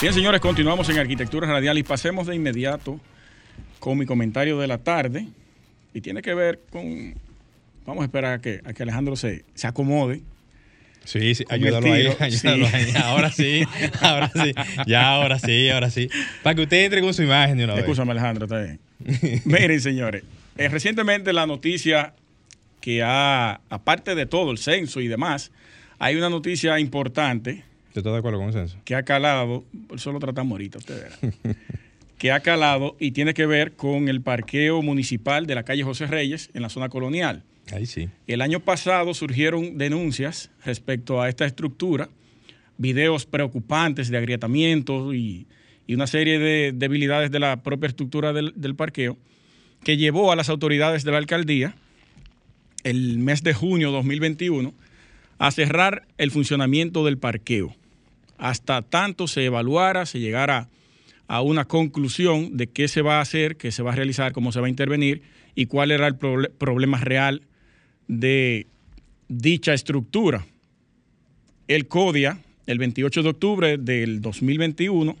[0.00, 2.98] Bien, señores, continuamos en Arquitectura Radial y pasemos de inmediato
[3.78, 5.28] con mi comentario de la tarde
[5.92, 7.14] y tiene que ver con,
[7.84, 10.22] vamos a esperar a que, a que Alejandro se, se acomode
[11.10, 12.92] Sí, sí, ayúdalo ahí, ayúdalo ahí.
[13.02, 13.64] Ahora sí,
[14.00, 14.52] ahora sí,
[14.86, 16.08] ya, ahora sí, ahora sí.
[16.44, 17.82] Para que usted entre con su imagen de una vez.
[17.82, 18.78] Escúchame, Alejandro, está bien.
[19.44, 20.22] Miren, señores,
[20.56, 22.14] eh, recientemente la noticia
[22.80, 25.50] que ha, aparte de todo, el censo y demás,
[25.98, 27.64] hay una noticia importante.
[27.92, 28.76] ¿Te estás de acuerdo con el censo?
[28.84, 31.56] Que ha calado, eso lo tratamos ahorita, usted verá.
[32.18, 36.06] que ha calado y tiene que ver con el parqueo municipal de la calle José
[36.06, 37.42] Reyes en la zona colonial.
[38.26, 42.08] El año pasado surgieron denuncias respecto a esta estructura,
[42.78, 45.46] videos preocupantes de agrietamientos y,
[45.88, 49.16] una serie de debilidades de la propia estructura del, parqueo,
[49.82, 51.74] que llevó a las autoridades de la alcaldía
[52.84, 54.72] el mes de junio de 2021
[55.38, 57.74] a cerrar el funcionamiento del parqueo.
[58.38, 60.68] Hasta tanto se evaluara, se llegara
[61.26, 64.52] a una conclusión de qué se va a hacer, qué se va a realizar, cómo
[64.52, 65.22] se va a intervenir
[65.56, 67.42] y cuál era el problema real
[68.10, 68.66] de
[69.28, 70.44] dicha estructura.
[71.68, 75.16] El CODIA, el 28 de octubre del 2021,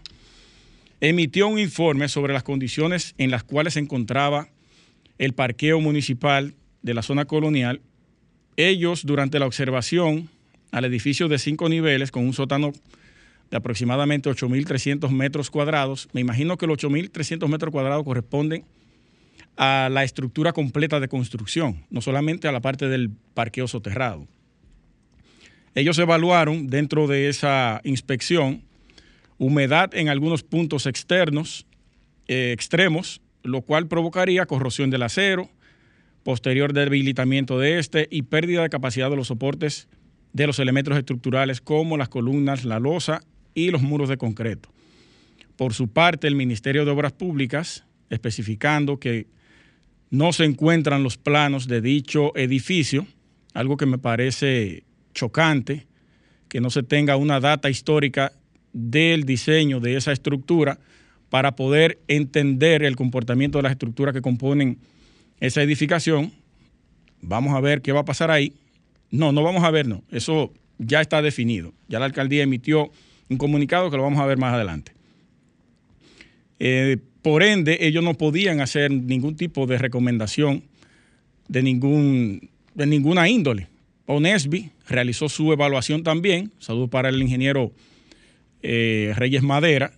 [1.00, 4.48] emitió un informe sobre las condiciones en las cuales se encontraba
[5.18, 7.80] el parqueo municipal de la zona colonial.
[8.56, 10.28] Ellos, durante la observación
[10.72, 12.72] al edificio de cinco niveles con un sótano
[13.52, 18.64] de aproximadamente 8.300 metros cuadrados, me imagino que los 8.300 metros cuadrados corresponden
[19.62, 24.26] a la estructura completa de construcción, no solamente a la parte del parqueo soterrado.
[25.74, 28.62] Ellos evaluaron dentro de esa inspección
[29.36, 31.66] humedad en algunos puntos externos,
[32.26, 35.50] eh, extremos, lo cual provocaría corrosión del acero,
[36.22, 39.88] posterior debilitamiento de este y pérdida de capacidad de los soportes
[40.32, 43.20] de los elementos estructurales como las columnas, la losa
[43.52, 44.70] y los muros de concreto.
[45.56, 49.26] Por su parte, el Ministerio de Obras Públicas, especificando que
[50.10, 53.06] no se encuentran los planos de dicho edificio,
[53.54, 55.86] algo que me parece chocante,
[56.48, 58.32] que no se tenga una data histórica
[58.72, 60.78] del diseño de esa estructura
[61.30, 64.78] para poder entender el comportamiento de las estructuras que componen
[65.38, 66.32] esa edificación.
[67.22, 68.54] Vamos a ver qué va a pasar ahí.
[69.10, 70.02] No, no vamos a ver, no.
[70.10, 71.72] Eso ya está definido.
[71.88, 72.90] Ya la alcaldía emitió
[73.28, 74.92] un comunicado que lo vamos a ver más adelante.
[76.58, 80.64] Eh, por ende, ellos no podían hacer ningún tipo de recomendación
[81.48, 83.68] de, ningún, de ninguna índole.
[84.06, 86.52] ONESBI realizó su evaluación también.
[86.58, 87.72] Saludos para el ingeniero
[88.62, 89.92] eh, Reyes Madera,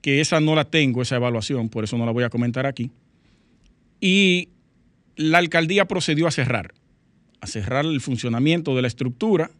[0.00, 2.90] que esa no la tengo, esa evaluación, por eso no la voy a comentar aquí.
[4.00, 4.48] Y
[5.16, 6.72] la alcaldía procedió a cerrar,
[7.40, 9.50] a cerrar el funcionamiento de la estructura.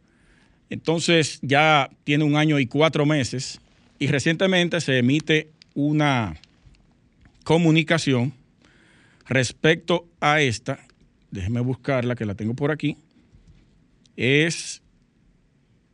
[0.70, 3.61] Entonces ya tiene un año y cuatro meses
[3.98, 6.34] y recientemente se emite una
[7.44, 8.32] comunicación
[9.28, 10.80] respecto a esta.
[11.30, 12.96] Déjeme buscarla, que la tengo por aquí.
[14.16, 14.82] Es,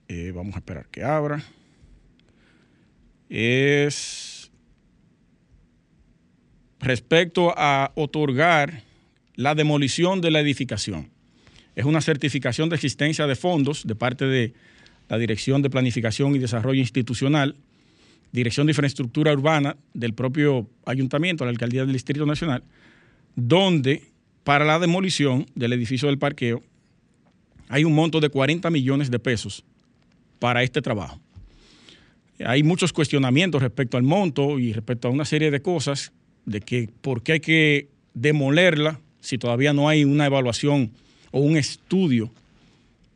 [0.08, 1.44] eh, vamos a esperar que abra
[3.28, 4.50] es
[6.80, 8.84] respecto a otorgar
[9.34, 11.10] la demolición de la edificación.
[11.74, 14.54] Es una certificación de existencia de fondos de parte de
[15.08, 17.56] la Dirección de Planificación y Desarrollo Institucional,
[18.34, 22.64] Dirección de Infraestructura Urbana del propio ayuntamiento, la Alcaldía del Distrito Nacional,
[23.36, 24.02] donde
[24.42, 26.60] para la demolición del edificio del parqueo
[27.68, 29.62] hay un monto de 40 millones de pesos
[30.40, 31.20] para este trabajo.
[32.44, 36.10] Hay muchos cuestionamientos respecto al monto y respecto a una serie de cosas
[36.44, 40.90] de que por qué hay que demolerla si todavía no hay una evaluación
[41.30, 42.32] o un estudio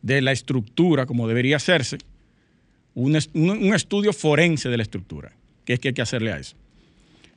[0.01, 1.99] de la estructura como debería hacerse,
[2.99, 5.33] un, estudio forense de la estructura,
[5.65, 6.57] que es que hay que hacerle a eso.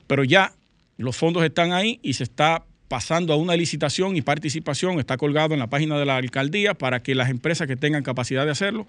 [0.07, 0.53] Pero ya
[0.97, 5.53] los fondos están ahí y se está pasando a una licitación y participación, está colgado
[5.53, 8.87] en la página de la alcaldía para que las empresas que tengan capacidad de hacerlo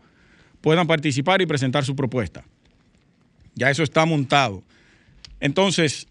[0.60, 2.44] puedan participar y presentar su propuesta.
[3.54, 4.62] Ya eso está montado.
[5.40, 6.08] Entonces,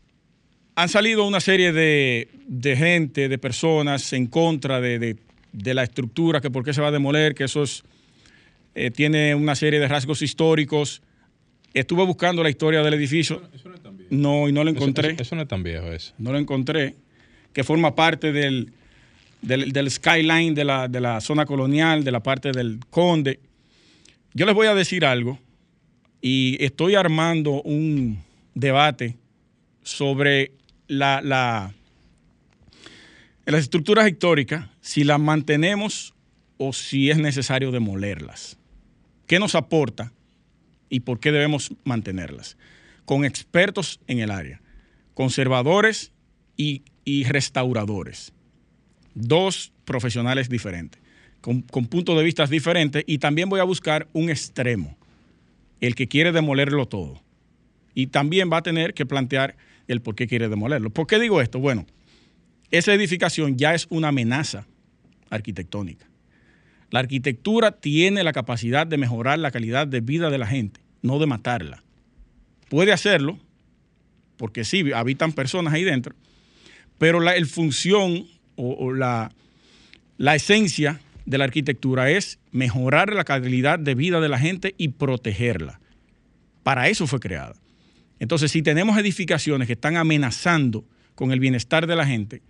[0.76, 2.28] han salido una serie de,
[2.78, 5.18] gente, de personas en contra de,
[5.54, 7.64] la estructura, que por qué se va a demoler, que eso
[8.76, 11.02] eh, tiene una serie de rasgos históricos.
[11.74, 13.42] Estuve buscando la historia del edificio.
[13.54, 14.10] Eso, no, es tan viejo.
[14.16, 15.16] no, y no lo encontré.
[15.18, 16.14] Eso, no es tan viejo eso.
[16.18, 16.96] No lo encontré.
[17.54, 18.72] Que forma parte del,
[19.42, 23.40] del, skyline de la, de la zona colonial, de la parte del conde.
[24.34, 25.38] Yo les voy a decir algo
[26.22, 28.20] y estoy armando un
[28.54, 29.18] debate
[29.84, 30.52] sobre
[30.88, 31.74] la, las
[33.46, 36.14] estructuras históricas, si las mantenemos
[36.58, 38.58] o si es necesario demolerlas.
[39.32, 40.12] ¿Qué nos aporta
[40.90, 42.58] y por qué debemos mantenerlas?
[43.06, 44.60] Con expertos en el área,
[45.14, 46.12] conservadores
[46.58, 46.84] y,
[47.30, 48.34] restauradores.
[49.16, 51.02] Dos profesionales diferentes,
[51.40, 54.98] con, con puntos de vista diferentes y también voy a buscar un extremo
[55.80, 57.22] el que quiere demolerlo todo.
[57.96, 59.56] Y también va a tener que plantear
[59.88, 60.90] el por qué quiere demolerlo.
[60.90, 61.58] ¿Por qué digo esto?
[61.58, 61.86] Bueno,
[62.70, 64.68] esa edificación ya es una amenaza
[65.30, 66.11] arquitectónica.
[66.92, 71.20] La arquitectura tiene la capacidad de mejorar la calidad de vida de la gente, no
[71.20, 71.84] de matarla.
[72.70, 73.40] Puede hacerlo,
[74.38, 76.16] porque sí, habitan personas ahí dentro,
[76.98, 78.28] pero la el función
[78.58, 79.32] o, la,
[80.18, 84.90] la esencia de la arquitectura es mejorar la calidad de vida de la gente y
[84.90, 85.80] protegerla.
[86.62, 87.56] Para eso fue creada.
[88.20, 90.86] Entonces, si tenemos edificaciones que están amenazando
[91.16, 92.42] con el bienestar de la gente,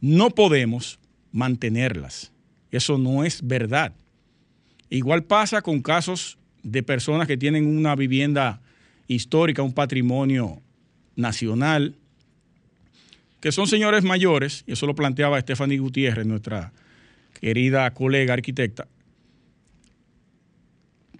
[0.00, 1.00] no podemos
[1.32, 2.32] mantenerlas.
[2.70, 3.92] Eso no es verdad.
[4.90, 8.60] Igual pasa con casos de personas que tienen una vivienda
[9.08, 10.60] histórica, un patrimonio
[11.14, 11.94] nacional,
[13.40, 16.72] que son señores mayores, y eso lo planteaba Stephanie Gutiérrez, nuestra
[17.40, 18.88] querida colega arquitecta,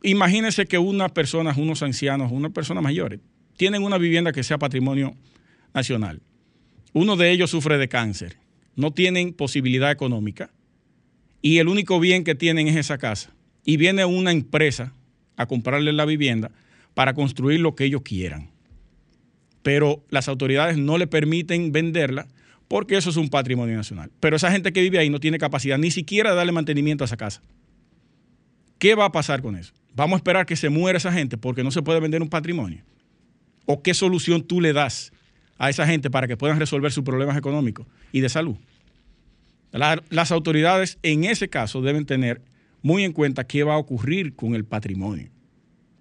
[0.02, 3.20] imagínense que unas personas, unos ancianos, unas personas mayores,
[3.56, 5.14] tienen una vivienda que sea patrimonio
[5.74, 6.20] nacional.
[6.92, 8.36] Uno de ellos sufre de cáncer,
[8.76, 10.50] no tienen posibilidad económica
[11.46, 13.30] y el único bien que tienen es esa casa.
[13.64, 14.92] Y viene una empresa
[15.36, 16.50] a comprarle la vivienda
[16.92, 18.50] para construir lo que ellos quieran.
[19.62, 22.26] Pero las autoridades no le permiten venderla
[22.66, 24.10] porque eso es un patrimonio nacional.
[24.18, 27.06] Pero esa gente que vive ahí no tiene capacidad ni siquiera de darle mantenimiento a
[27.06, 27.42] esa casa.
[28.80, 29.72] ¿Qué va a pasar con eso?
[29.94, 32.82] ¿Vamos a esperar que se muera esa gente porque no se puede vender un patrimonio?
[33.66, 35.12] ¿O qué solución tú le das
[35.58, 38.56] a esa gente para que puedan resolver sus problemas económicos y de salud?
[39.72, 42.42] Las autoridades en ese caso deben tener
[42.82, 45.30] muy en cuenta qué va a ocurrir con el patrimonio.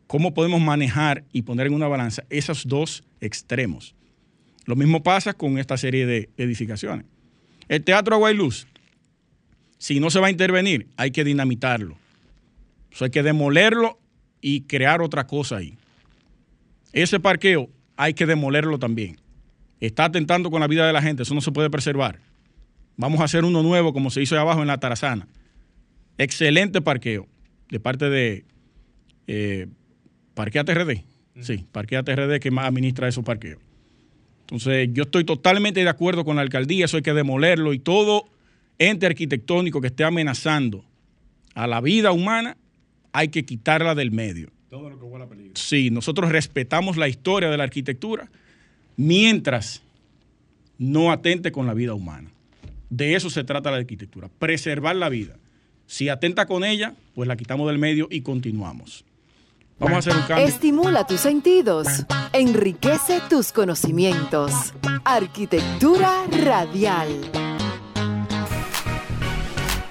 [0.08, 3.96] ¿Cómo podemos manejar y poner en una balanza esos dos extremos?
[4.66, 7.06] Lo mismo pasa con esta serie de edificaciones.
[7.68, 8.68] El Teatro Agua y Luz,
[9.78, 11.98] si no se va a intervenir, hay que dinamitarlo.
[13.00, 14.00] hay que demolerlo
[14.42, 15.78] y crear otra cosa ahí.
[16.94, 19.20] Ese parqueo hay que demolerlo también.
[19.80, 22.20] Está atentando con la vida de la gente, eso no se puede preservar.
[22.98, 25.28] Vamos a hacer uno nuevo como se hizo ahí abajo en la Tarazana.
[26.18, 27.28] Excelente parqueo
[27.70, 28.46] de parte de
[29.28, 29.68] eh,
[30.34, 31.04] Parquea TRD.
[31.42, 33.60] Sí, Parquea TRD que más administra esos parqueos.
[34.42, 38.26] Entonces, yo estoy totalmente de acuerdo con la alcaldía, eso hay que demolerlo y todo
[38.78, 40.86] ente arquitectónico que esté amenazando
[41.56, 42.58] a la vida humana,
[43.12, 44.52] hay que quitarla del medio.
[44.70, 45.54] Todo lo que huele a peligro.
[45.56, 48.30] Sí, nosotros respetamos la historia de la arquitectura
[48.98, 49.82] mientras
[50.78, 52.30] no atente con la vida humana.
[52.90, 55.36] De eso se trata la arquitectura, preservar la vida.
[55.88, 59.06] Si atenta con ella, pues la quitamos del medio y continuamos.
[59.78, 60.48] Vamos a hacer un cambio.
[60.48, 61.88] Estimula tus sentidos,
[62.34, 64.74] enriquece tus conocimientos.
[65.04, 67.10] Arquitectura radial.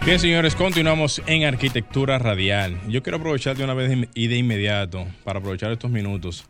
[0.04, 2.78] Bien, señores, continuamos en Arquitectura Radial.
[2.90, 6.44] Yo quiero aprovechar de una vez y de inmediato para aprovechar estos minutos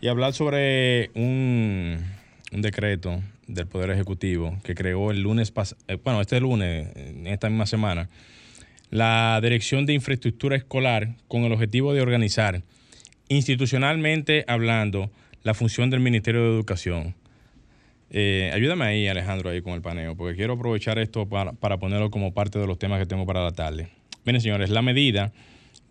[0.00, 2.04] y hablar sobre un,
[2.50, 5.52] decreto del Poder Ejecutivo que creó el lunes,
[5.88, 8.08] eh, bueno, este lunes, en esta misma semana,
[8.90, 12.62] la Dirección de Infraestructura Escolar con el objetivo de organizar
[13.28, 15.10] institucionalmente hablando
[15.42, 17.14] la función del Ministerio de Educación.
[18.10, 22.10] Eh, ayúdame ahí, Alejandro, ahí con el paneo, porque quiero aprovechar esto para, para, ponerlo
[22.10, 23.88] como parte de los temas que tengo para la tarde.
[24.24, 25.32] Miren, señores, la medida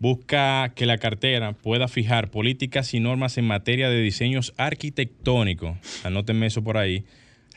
[0.00, 6.46] busca que la cartera pueda fijar políticas y normas en materia de diseños arquitectónicos, anótenme
[6.46, 7.04] eso por ahí,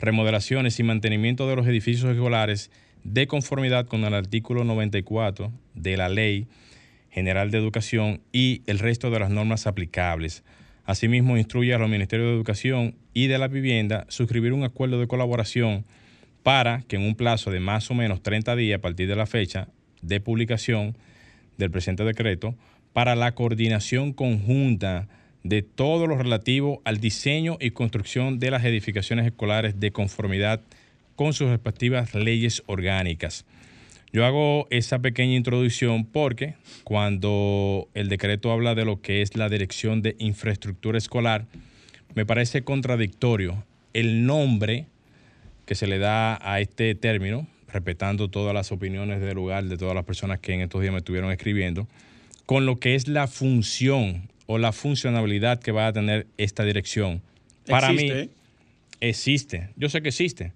[0.02, 2.72] remodelaciones y mantenimiento de los edificios escolares
[3.04, 6.48] de conformidad con el artículo 94 de la Ley
[7.12, 10.44] General de Educación y el resto de las normas aplicables.
[10.86, 15.08] Asimismo, instruye a los Ministerios de Educación y de la Vivienda suscribir un acuerdo de
[15.08, 15.86] colaboración
[16.42, 19.28] para que en un plazo de más o menos 30 días a partir de la
[19.28, 19.68] fecha
[20.02, 20.98] de publicación
[21.58, 22.56] del presente decreto,
[22.94, 25.08] para la coordinación conjunta
[25.44, 30.62] de todo lo relativo al diseño y construcción de las edificaciones escolares de conformidad
[31.16, 33.46] con sus respectivas leyes orgánicas.
[34.14, 39.48] Yo hago esa pequeña introducción porque cuando el decreto habla de lo que es la
[39.48, 41.46] Dirección de Infraestructura Escolar,
[42.14, 43.64] me parece contradictorio
[43.94, 44.88] el nombre
[45.66, 49.96] que se le da a este término, respetando todas las opiniones del lugar de todas
[49.96, 51.88] las personas que en estos días me estuvieron escribiendo,
[52.46, 57.22] con lo que es la función o la funcionalidad que va a tener esta dirección.
[57.68, 58.12] Para mí,
[59.00, 59.70] existe.
[59.78, 60.52] Yo sé que existe.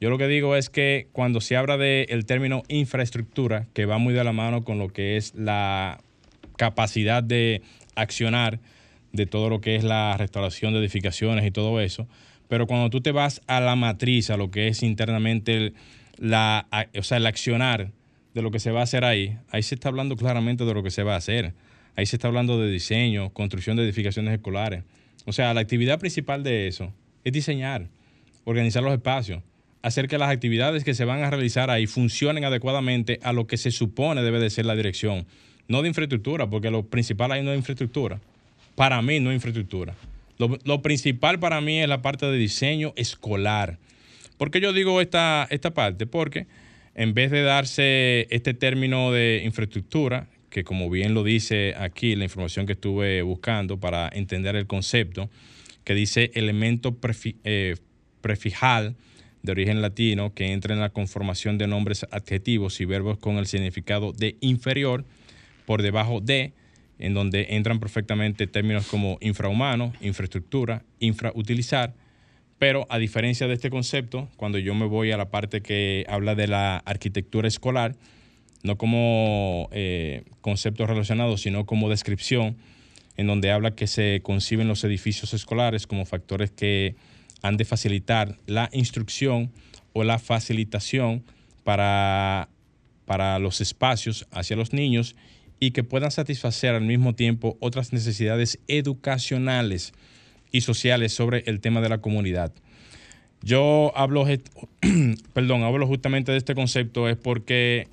[0.00, 4.14] Yo lo que digo es que cuando se habla del término infraestructura, que va muy
[4.14, 6.00] de la mano con lo que es la
[6.56, 7.62] capacidad de
[7.94, 8.58] accionar
[9.12, 12.08] de todo lo que es la restauración de edificaciones y todo eso,
[12.48, 15.72] pero cuando tú te vas a la matriz, a lo que es internamente
[16.18, 16.66] la,
[16.98, 17.92] o sea, el accionar
[18.34, 20.82] de lo que se va a hacer ahí, ahí se está hablando claramente de lo
[20.82, 21.54] que se va a hacer.
[21.96, 24.84] Ahí se está hablando de diseño, construcción de edificaciones escolares.
[25.24, 26.92] O sea, la actividad principal de eso
[27.24, 27.88] es diseñar,
[28.44, 29.42] organizar los espacios
[29.86, 33.56] hacer que las actividades que se van a realizar ahí funcionen adecuadamente a lo que
[33.56, 35.26] se supone debe de ser la dirección.
[35.68, 38.20] No de infraestructura, porque lo principal ahí no es infraestructura.
[38.74, 39.94] Para mí no es infraestructura.
[40.38, 43.78] Lo, principal para mí es la parte de diseño escolar.
[44.38, 46.06] ¿Por qué yo digo esta, esta parte?
[46.06, 46.48] Porque
[46.96, 50.26] en vez de darse este término de infraestructura,
[50.56, 55.28] que como bien lo dice aquí la información que estuve buscando para entender el concepto,
[55.84, 56.96] que dice elemento
[57.44, 57.76] eh,
[58.22, 58.96] prefijal
[59.42, 63.46] de origen latino que entra en la conformación de nombres adjetivos y verbos con el
[63.46, 65.04] significado de inferior
[65.66, 66.54] por debajo de,
[66.98, 71.92] en donde entran perfectamente términos como infrahumano, infraestructura, infrautilizar,
[72.58, 76.34] pero a diferencia de este concepto, cuando yo me voy a la parte que habla
[76.34, 77.94] de la arquitectura escolar,
[78.66, 82.56] no como eh, concepto relacionado, sino como descripción,
[83.16, 86.96] en donde habla que se conciben los edificios escolares como factores que
[87.42, 89.52] han de facilitar la instrucción
[89.92, 91.22] o la facilitación
[91.62, 92.48] para,
[93.06, 95.14] para los espacios hacia los niños
[95.60, 99.94] y que puedan satisfacer al mismo tiempo otras necesidades educacionales
[100.50, 102.52] y sociales sobre el tema de la comunidad.
[103.42, 104.26] Yo hablo,
[105.32, 107.88] perdón, hablo justamente de este concepto es porque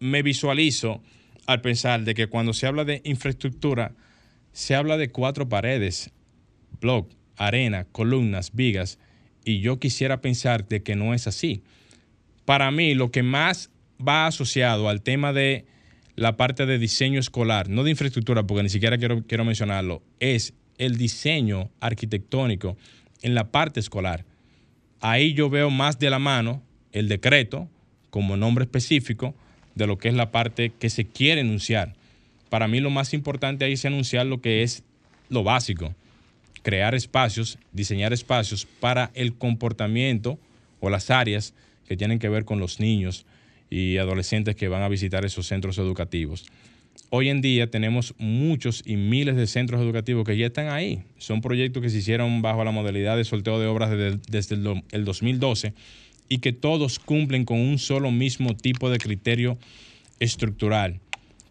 [0.00, 1.02] me visualizo
[1.46, 3.94] al pensar de que cuando se habla de infraestructura,
[4.52, 6.10] se habla de cuatro paredes,
[6.80, 8.98] block, arena, columnas, vigas,
[9.44, 11.62] y yo quisiera pensar de que no es así.
[12.44, 13.70] Para mí, lo que más
[14.06, 15.66] va asociado al tema de
[16.16, 20.54] la parte de diseño escolar, no de infraestructura, porque ni siquiera quiero, quiero mencionarlo, es
[20.76, 22.76] el diseño arquitectónico
[23.22, 24.24] en la parte escolar.
[25.00, 27.68] Ahí yo veo más de la mano el decreto
[28.10, 29.34] como nombre específico
[29.78, 31.94] de lo que es la parte que se quiere enunciar.
[32.50, 34.82] Para mí lo más importante ahí es anunciar lo que es
[35.30, 35.94] lo básico,
[36.62, 40.38] crear espacios, diseñar espacios para el comportamiento
[40.80, 41.54] o las áreas
[41.86, 43.24] que tienen que ver con los niños
[43.70, 46.46] y adolescentes que van a visitar esos centros educativos.
[47.10, 51.04] Hoy en día tenemos muchos y miles de centros educativos que ya están ahí.
[51.18, 53.90] Son proyectos que se hicieron bajo la modalidad de sorteo de obras
[54.28, 54.56] desde,
[54.90, 55.72] el 2012
[56.28, 59.58] y que todos cumplen con un solo mismo tipo de criterio
[60.20, 61.00] estructural.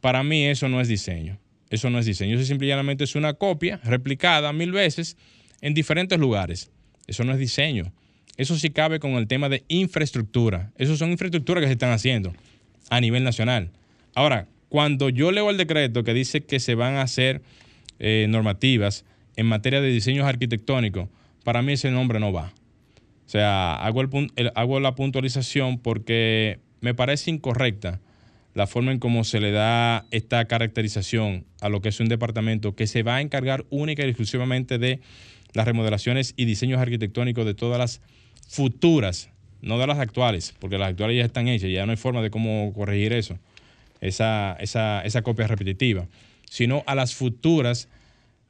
[0.02, 1.38] Para mí eso no es diseño.
[1.70, 2.36] Eso no es diseño.
[2.36, 5.18] Eso simplemente es una copia replicada mil veces
[5.62, 6.72] en diferentes lugares.
[7.08, 7.92] Eso no es diseño.
[8.38, 10.72] Eso sí cabe con el tema de infraestructura.
[10.78, 12.34] Esas son infraestructuras que se están haciendo
[12.90, 13.72] a nivel nacional.
[14.14, 17.42] Ahora, cuando yo leo el decreto que dice que se van a hacer
[18.00, 19.06] eh, normativas
[19.36, 21.10] en materia de diseños arquitectónicos,
[21.44, 22.54] para mí ese nombre no va.
[23.28, 24.04] O sea, hago,
[24.56, 28.00] hago la puntualización porque me parece incorrecta
[28.54, 32.76] la forma en cómo se le da esta caracterización a lo que es un departamento
[32.76, 35.02] que se va a encargar única y exclusivamente de
[35.54, 38.02] las remodelaciones y diseños arquitectónicos de todas las
[38.48, 39.30] futuras,
[39.62, 42.32] no de las actuales, porque las actuales ya están hechas, ya no hay forma de
[42.32, 43.38] cómo corregir eso
[44.02, 46.08] esa, esa, esa copia repetitiva,
[46.50, 47.90] sino a las futuras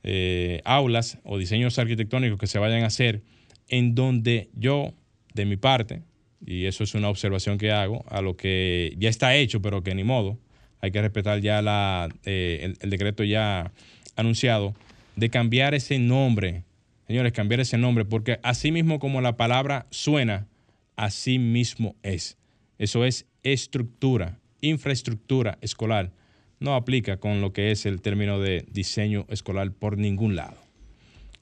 [0.03, 3.21] eh, aulas o diseños arquitectónicos que se vayan a hacer
[3.69, 4.93] en donde yo,
[5.33, 6.01] de mi parte,
[6.45, 9.95] y eso es una observación que hago, a lo que ya está hecho, pero que
[9.95, 10.37] ni modo,
[10.79, 13.71] hay que respetar ya la, eh, el, decreto ya
[14.15, 14.75] anunciado,
[15.15, 16.63] de cambiar ese nombre,
[17.07, 20.47] señores, cambiar ese nombre, porque así mismo como la palabra suena,
[20.95, 22.37] así mismo es.
[22.77, 26.11] Eso es estructura infraestructura escolar
[26.59, 30.57] no aplica con lo que es el término de diseño escolar por ningún lado.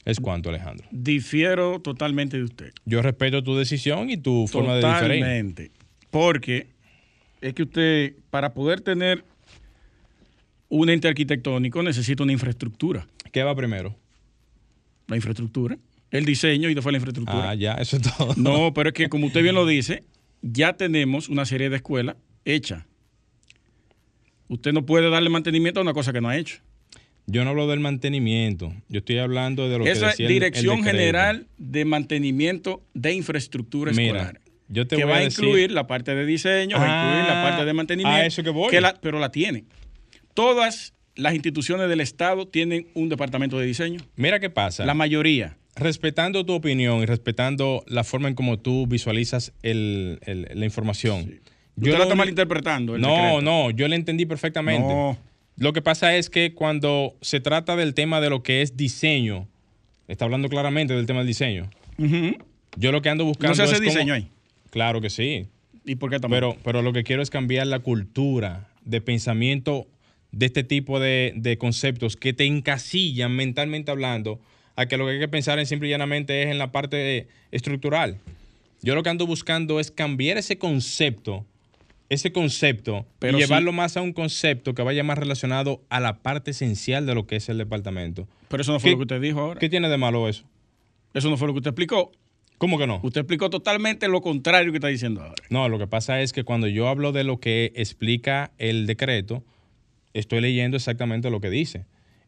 [0.06, 0.88] ¿Es cuanto, Alejandro?
[0.91, 2.72] Difiero totalmente de usted.
[2.86, 5.20] Yo respeto tu decisión y tu forma de diferir.
[5.20, 5.72] Totalmente.
[6.12, 6.68] Porque
[7.41, 9.26] es que usted, para poder tener
[10.70, 13.08] un ente arquitectónico, necesita una infraestructura.
[13.32, 13.95] ¿Qué va primero?
[15.08, 15.78] La infraestructura.
[16.12, 17.49] El diseño y después la infraestructura.
[17.49, 18.34] Ah, ya, eso es todo.
[18.38, 20.03] No, pero es que como usted bien lo dice,
[20.41, 22.86] ya tenemos una serie de escuelas hechas
[24.47, 26.62] Usted no puede darle mantenimiento a una cosa que no ha hecho.
[27.28, 31.48] Yo no hablo del mantenimiento, yo estoy hablando de lo Esa que decía Dirección General
[31.58, 34.42] de Mantenimiento de Infraestructura Escolar.
[34.68, 37.44] Yo te que voy va a incluir la parte de diseño, va a incluir la
[37.44, 38.22] parte de mantenimiento.
[38.22, 38.74] A eso que voy.
[39.02, 39.66] pero la tiene.
[40.34, 44.02] Todas las instituciones del Estado tienen un departamento de diseño.
[44.16, 44.86] Mira qué pasa.
[44.86, 45.58] La mayoría.
[45.76, 51.42] Respetando tu opinión y respetando la forma en cómo tú visualizas la información.
[51.76, 52.98] Yo lo está malinterpretando.
[52.98, 55.18] no, no, yo le entendí perfectamente.
[55.58, 59.47] Lo que pasa es que cuando se trata del tema de lo que es diseño,
[60.08, 61.70] está hablando claramente del tema del diseño.
[62.78, 63.49] Yo lo que ando buscando.
[63.49, 64.28] ¿No se hace diseño ahí?
[64.70, 65.47] Claro que sí.
[65.86, 66.41] ¿Y por qué también?
[66.41, 69.88] Pero, pero lo que quiero es cambiar la cultura de pensamiento
[70.32, 74.41] de este tipo de, de, conceptos que te encasillan mentalmente hablando
[74.76, 77.28] a que lo que hay que pensar en simple y llanamente es en la parte
[77.51, 78.18] estructural.
[78.82, 81.45] Yo lo que ando buscando es cambiar ese concepto
[82.10, 86.51] ese concepto y llevarlo más a un concepto que vaya más relacionado a la parte
[86.51, 88.28] esencial de lo que es el departamento.
[88.47, 89.60] Pero eso no fue lo que usted dijo ahora.
[89.60, 90.45] ¿Qué tiene de malo eso?
[91.14, 92.12] Eso no fue lo que usted explicó.
[92.58, 92.99] ¿Cómo que no?
[93.03, 95.43] Usted explicó totalmente lo contrario que está diciendo ahora.
[95.49, 99.43] No, lo que pasa es que cuando yo hablo de lo que explica el decreto,
[100.14, 101.86] estoy leyendo exactamente lo que dice.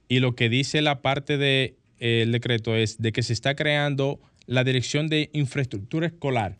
[0.09, 4.19] Y lo que dice la parte del de, decreto es de que se está creando
[4.47, 6.57] la Dirección de Infraestructura Escolar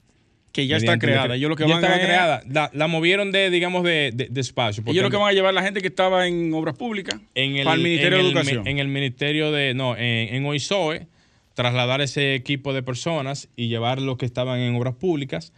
[0.58, 1.36] que ya está creada.
[1.36, 2.42] Ellos lo que ya estaba creada.
[2.74, 4.84] La, movieron de, digamos, de, de, espacio.
[4.88, 7.64] Ellos lo que van a llevar la gente que estaba en obras públicas en el,
[7.66, 8.68] para el Ministerio de Educación.
[8.68, 11.06] En el Ministerio de, no, en, en OISOE,
[11.54, 15.54] trasladar ese equipo de personas y llevar los que estaban en obras públicas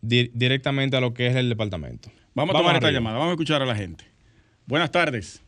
[0.00, 2.10] directamente a lo que es el departamento.
[2.34, 4.04] Vamos a tomar esta llamada, vamos a escuchar a la gente.
[4.66, 5.44] Buenas tardes.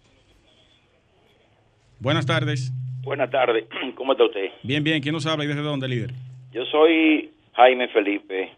[2.01, 2.73] Buenas tardes.
[3.03, 3.67] Buenas tardes.
[3.95, 4.51] ¿Cómo está usted?
[4.65, 5.01] Bien, bien.
[5.01, 6.11] ¿Quién nos habla y desde dónde, líder?
[6.51, 8.51] Yo soy Jaime Felipe.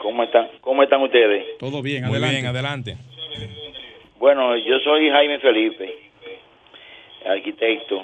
[0.00, 1.58] ¿Cómo están, cómo están ustedes?
[1.58, 2.36] Todo bien, Muy adelante.
[2.36, 2.96] bien, adelante.
[4.18, 5.94] Bueno, yo soy Jaime Felipe,
[7.26, 8.02] arquitecto.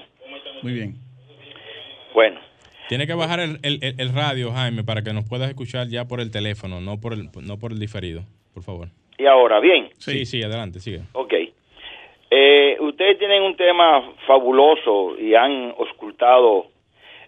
[0.62, 0.94] Muy bien.
[2.14, 2.40] Bueno,
[2.88, 6.20] Tiene que bajar el, el- el- radio, Jaime, para que nos puedas escuchar ya por
[6.20, 8.22] el teléfono, no por el, no por el diferido,
[8.54, 8.88] por favor.
[9.18, 11.00] y ahora, bien, Sí, sí, adelante, sigue.
[11.12, 11.34] ok.
[12.30, 16.66] Eh, ustedes tienen un tema fabuloso y han ocultado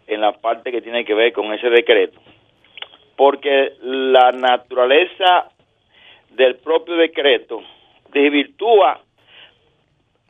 [0.07, 2.21] en la parte que tiene que ver con ese decreto.
[3.19, 5.51] Porque la naturaleza
[6.31, 7.65] del propio decreto
[8.13, 9.01] desvirtúa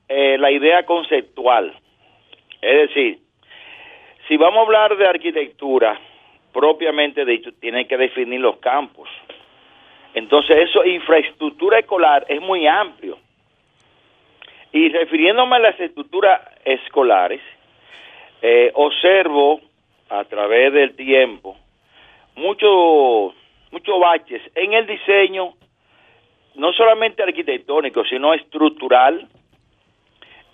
[0.09, 1.70] eh, la idea conceptual.
[2.62, 3.18] Es decir,
[4.26, 6.01] si vamos a hablar de arquitectura,
[6.51, 9.11] propiamente dicho, tiene que definir los campos.
[10.14, 13.18] Entonces, eso, infraestructura escolar es muy amplio.
[14.72, 17.43] Y refiriéndome a las estructuras escolares,
[18.41, 19.61] eh, observo
[20.09, 21.55] a través del tiempo
[22.39, 23.34] muchos
[23.70, 25.53] muchos baches en el diseño,
[26.55, 29.28] no solamente arquitectónico, sino estructural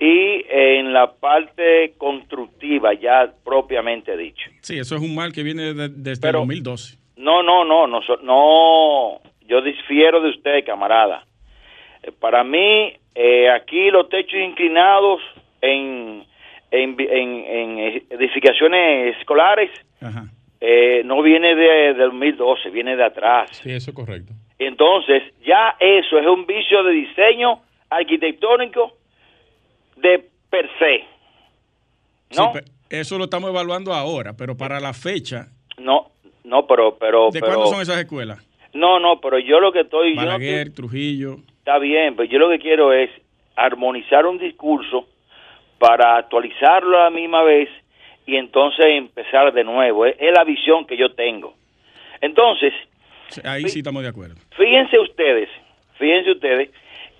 [0.01, 4.51] y en la parte constructiva, ya propiamente dicho.
[4.62, 6.99] Sí, eso es un mal que viene de- desde Pero- el 2012.
[7.16, 11.24] No, no, no, no, no, yo difiero de usted, camarada.
[12.03, 15.20] Eh, Para mí, eh, aquí los techos inclinados
[15.61, 16.24] en,
[16.72, 17.78] en, en- en
[18.11, 19.70] edificaciones escolares
[20.03, 20.24] Ajá.
[20.67, 23.51] Eh, no viene de, del 2012, viene de atrás.
[23.62, 24.33] Sí, eso es correcto.
[24.59, 27.61] Entonces, ya eso es un vicio de diseño
[27.91, 28.93] arquitectónico
[29.97, 31.05] de per se.
[32.35, 32.53] ¿No?
[32.89, 35.49] eso lo estamos evaluando ahora, pero para la fecha,
[35.79, 36.12] no,
[36.45, 36.97] no, pero...
[36.99, 38.39] pero ¿de pero, cuándo son esas escuelas?
[38.73, 40.15] No, no, pero yo lo que estoy...
[40.15, 41.37] yo no Balaguer, estoy- Trujillo.
[41.59, 43.11] Está bien, pero yo lo que quiero es
[43.55, 45.07] armonizar un discurso
[45.79, 47.69] para actualizarlo a la misma vez
[48.27, 50.07] y entonces empezar de nuevo.
[50.07, 51.55] Es, es la visión que yo tengo.
[52.20, 52.72] Entonces,
[53.45, 54.37] Ahí sí estamos de acuerdo.
[54.57, 55.49] fíjense ustedes,
[55.99, 56.70] fíjense ustedes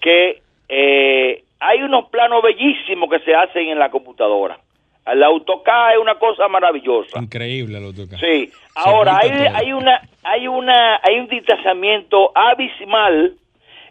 [0.01, 4.59] que eh, hay unos planos bellísimos que se hacen en la computadora.
[5.07, 7.21] El AutoCAD es una cosa maravillosa.
[7.21, 8.17] Increíble lo toca.
[8.19, 8.51] Sí.
[8.75, 13.35] Ahora hay, hay una hay una hay un distanciamiento abismal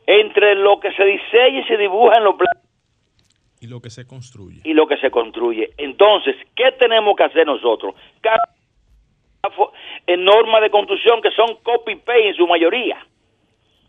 [0.08, 2.64] entre lo que se diseña y se dibuja en los planos
[3.64, 4.60] Y lo que se construye.
[4.66, 5.72] y lo que se construye.
[5.78, 7.96] Entonces, ¿qué tenemos que hacer nosotros?
[8.22, 8.38] Ca-
[10.06, 12.98] En normas de construcción que son copy-paste en su mayoría.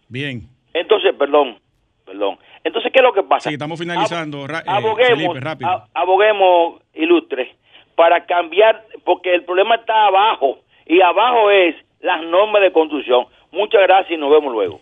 [0.09, 0.43] Bien.
[0.73, 1.59] Entonces, perdón,
[2.05, 2.39] perdón.
[2.63, 3.49] Entonces, ¿qué es lo que pasa?
[3.49, 5.71] Sí, estamos finalizando, eh, aboguemos, Felipe, rápido.
[5.71, 7.55] a- aboguemos, ilustre,
[7.97, 13.27] para cambiar, porque el problema está abajo, y abajo es las normas de construcción.
[13.53, 14.81] Muchas gracias y nos vemos luego.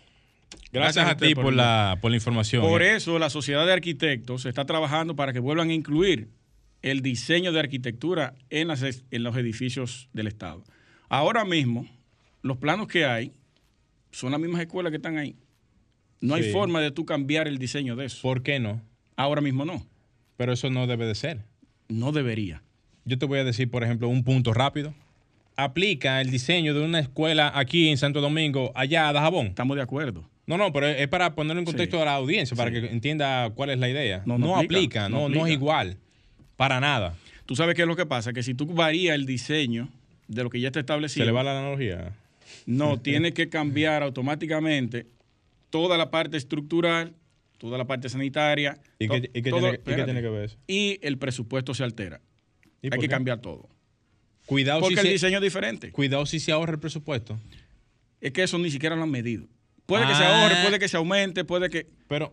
[0.72, 2.62] Gracias, Gracias a ti por la, por la información.
[2.62, 2.96] Por eh.
[2.96, 6.30] eso la Sociedad de Arquitectos está trabajando para que vuelvan a incluir
[6.80, 10.64] el diseño de arquitectura en, las, en los edificios del Estado.
[11.08, 11.86] Ahora mismo,
[12.40, 13.32] los planos que hay
[14.10, 15.36] son las mismas escuelas que están ahí.
[16.20, 18.22] No hay forma de tú cambiar el diseño de eso.
[18.22, 18.80] ¿Por qué no?
[19.16, 19.86] Ahora mismo no.
[20.36, 21.44] Pero eso no debe de ser.
[21.88, 22.62] No debería.
[23.04, 24.94] Yo te voy a decir, por ejemplo, un punto rápido.
[25.56, 29.48] Aplica el diseño de una escuela aquí en Santo Domingo, allá a Dajabón.
[29.48, 30.31] Estamos de acuerdo.
[30.46, 32.02] No, no, pero es para ponerlo en contexto Sí.
[32.02, 32.80] a la audiencia, para Sí.
[32.80, 34.22] que entienda cuál es la idea.
[34.26, 35.96] No, No, no aplica, aplica, no no, no, es igual.
[36.56, 37.16] Para nada.
[37.46, 39.88] Tú sabes qué es lo que pasa, que si tú varías el diseño
[40.28, 42.12] de lo que ya está establecido, Se le va la analogía.
[42.66, 45.06] no, tiene que cambiar automáticamente
[45.70, 47.14] toda la parte estructural,
[47.58, 48.78] toda la parte sanitaria.
[48.98, 50.56] ¿Y qué, y qué todo- tiene, y qué tiene que ver eso?
[50.66, 52.20] Y el presupuesto se altera.
[52.82, 53.68] ¿Y Hay que cambiar todo.
[54.46, 55.92] Cuidado Porque si, el se, diseño es diferente.
[55.92, 57.38] cuidado si se ahorra el presupuesto.
[58.20, 59.46] Es que eso ni siquiera lo han medido.
[59.86, 60.42] Puede que se Ah.
[60.42, 61.86] ahorre, puede que se aumente, puede que...
[62.08, 62.32] Pero,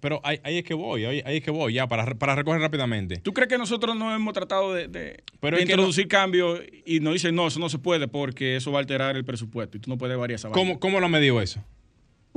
[0.00, 2.60] pero ahí, ahí es que voy, ahí, ahí es que voy, ya, para, para recoger
[2.60, 3.18] rápidamente.
[3.18, 7.12] ¿Tú crees que nosotros no hemos tratado de, de- Pero de introducir cambios y nos
[7.12, 9.90] dicen, no, eso no se puede porque eso va a alterar el presupuesto y tú
[9.90, 10.58] no puedes variar esa vaina?
[10.58, 11.62] ¿Cómo, ¿Cómo lo ha medido eso?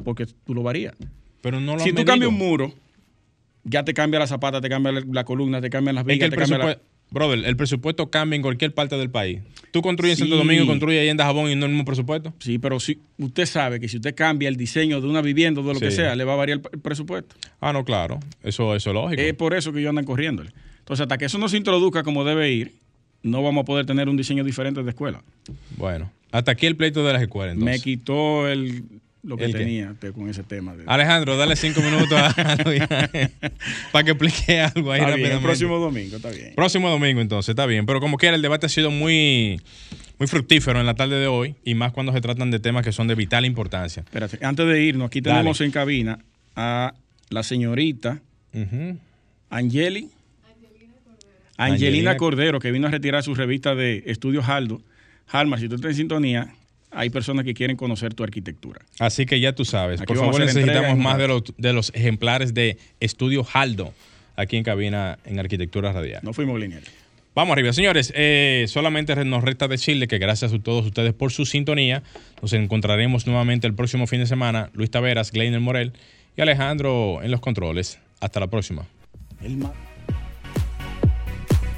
[0.03, 0.93] Porque tú lo varías.
[1.41, 2.11] Pero no lo si han tú medido.
[2.11, 2.73] cambias un muro,
[3.63, 6.29] ya te cambia la zapata, te cambia la, columna, te cambian las Es que vigas,
[6.31, 6.79] te cambia la-
[7.13, 9.39] brother, el presupuesto cambia en cualquier parte del país.
[9.71, 10.37] Tú construyes en Santo.
[10.37, 12.33] Domingo, construyes ahí en Dajabón y no el mismo presupuesto.
[12.39, 15.63] Sí, pero si usted sabe que si usted cambia el diseño de una vivienda o
[15.63, 17.35] de lo que sea, le va a variar el, presupuesto.
[17.61, 18.19] Ah, no, claro.
[18.43, 19.21] Eso, eso es lógico.
[19.21, 20.51] Es por eso que ellos andan corriéndole.
[20.79, 22.73] Entonces, hasta que eso no se introduzca como debe ir,
[23.21, 25.23] no vamos a poder tener un diseño diferente de escuela.
[25.77, 27.55] bueno, hasta aquí el pleito de las escuelas.
[27.55, 27.83] Me Entonces.
[27.83, 28.83] quitó el,
[29.23, 30.75] lo que tenía te- con ese tema.
[30.75, 32.33] de- Alejandro, dale cinco minutos a
[33.91, 36.53] para que explique algo ahí Está bien, el próximo domingo, está bien.
[36.55, 37.85] Próximo domingo, entonces, está bien.
[37.85, 39.61] Pero como quiera, el debate ha sido muy,
[40.19, 42.91] muy fructífero en la tarde de hoy y más cuando se tratan de temas que
[42.91, 44.01] son de vital importancia.
[44.01, 45.37] Espérate, antes de irnos, aquí Dale.
[45.39, 46.19] tenemos en cabina
[46.55, 46.93] a
[47.29, 48.21] la señorita.
[49.49, 50.09] Angeli.
[51.55, 54.81] Angelina, Angelina- Cordero, que vino a retirar su revista de Estudios Aldo.
[55.27, 56.53] Halmar, si tú estás en sintonía,
[56.95, 58.81] hay personas que quieren conocer tu arquitectura.
[58.99, 60.01] Así que ya tú sabes.
[60.01, 63.93] Aquí Por favor, necesitamos más un de los, de los ejemplares de Estudio Haldo
[64.35, 66.21] aquí en cabina en Arquitectura Radial.
[66.23, 66.91] No fuimos lineales.
[67.35, 68.13] Vamos arriba, señores.
[68.15, 72.03] Eh, solamente nos resta decirle que gracias a todos ustedes por su sintonía.
[72.41, 74.69] Nos encontraremos nuevamente el próximo fin de semana.
[74.73, 75.93] Luis Taveras, Gleiner Morel
[76.37, 77.99] y Alejandro en los controles.
[78.19, 78.85] Hasta la próxima.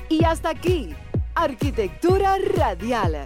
[0.10, 0.90] Y hasta aquí,
[1.36, 3.26] Arquitectura Radial,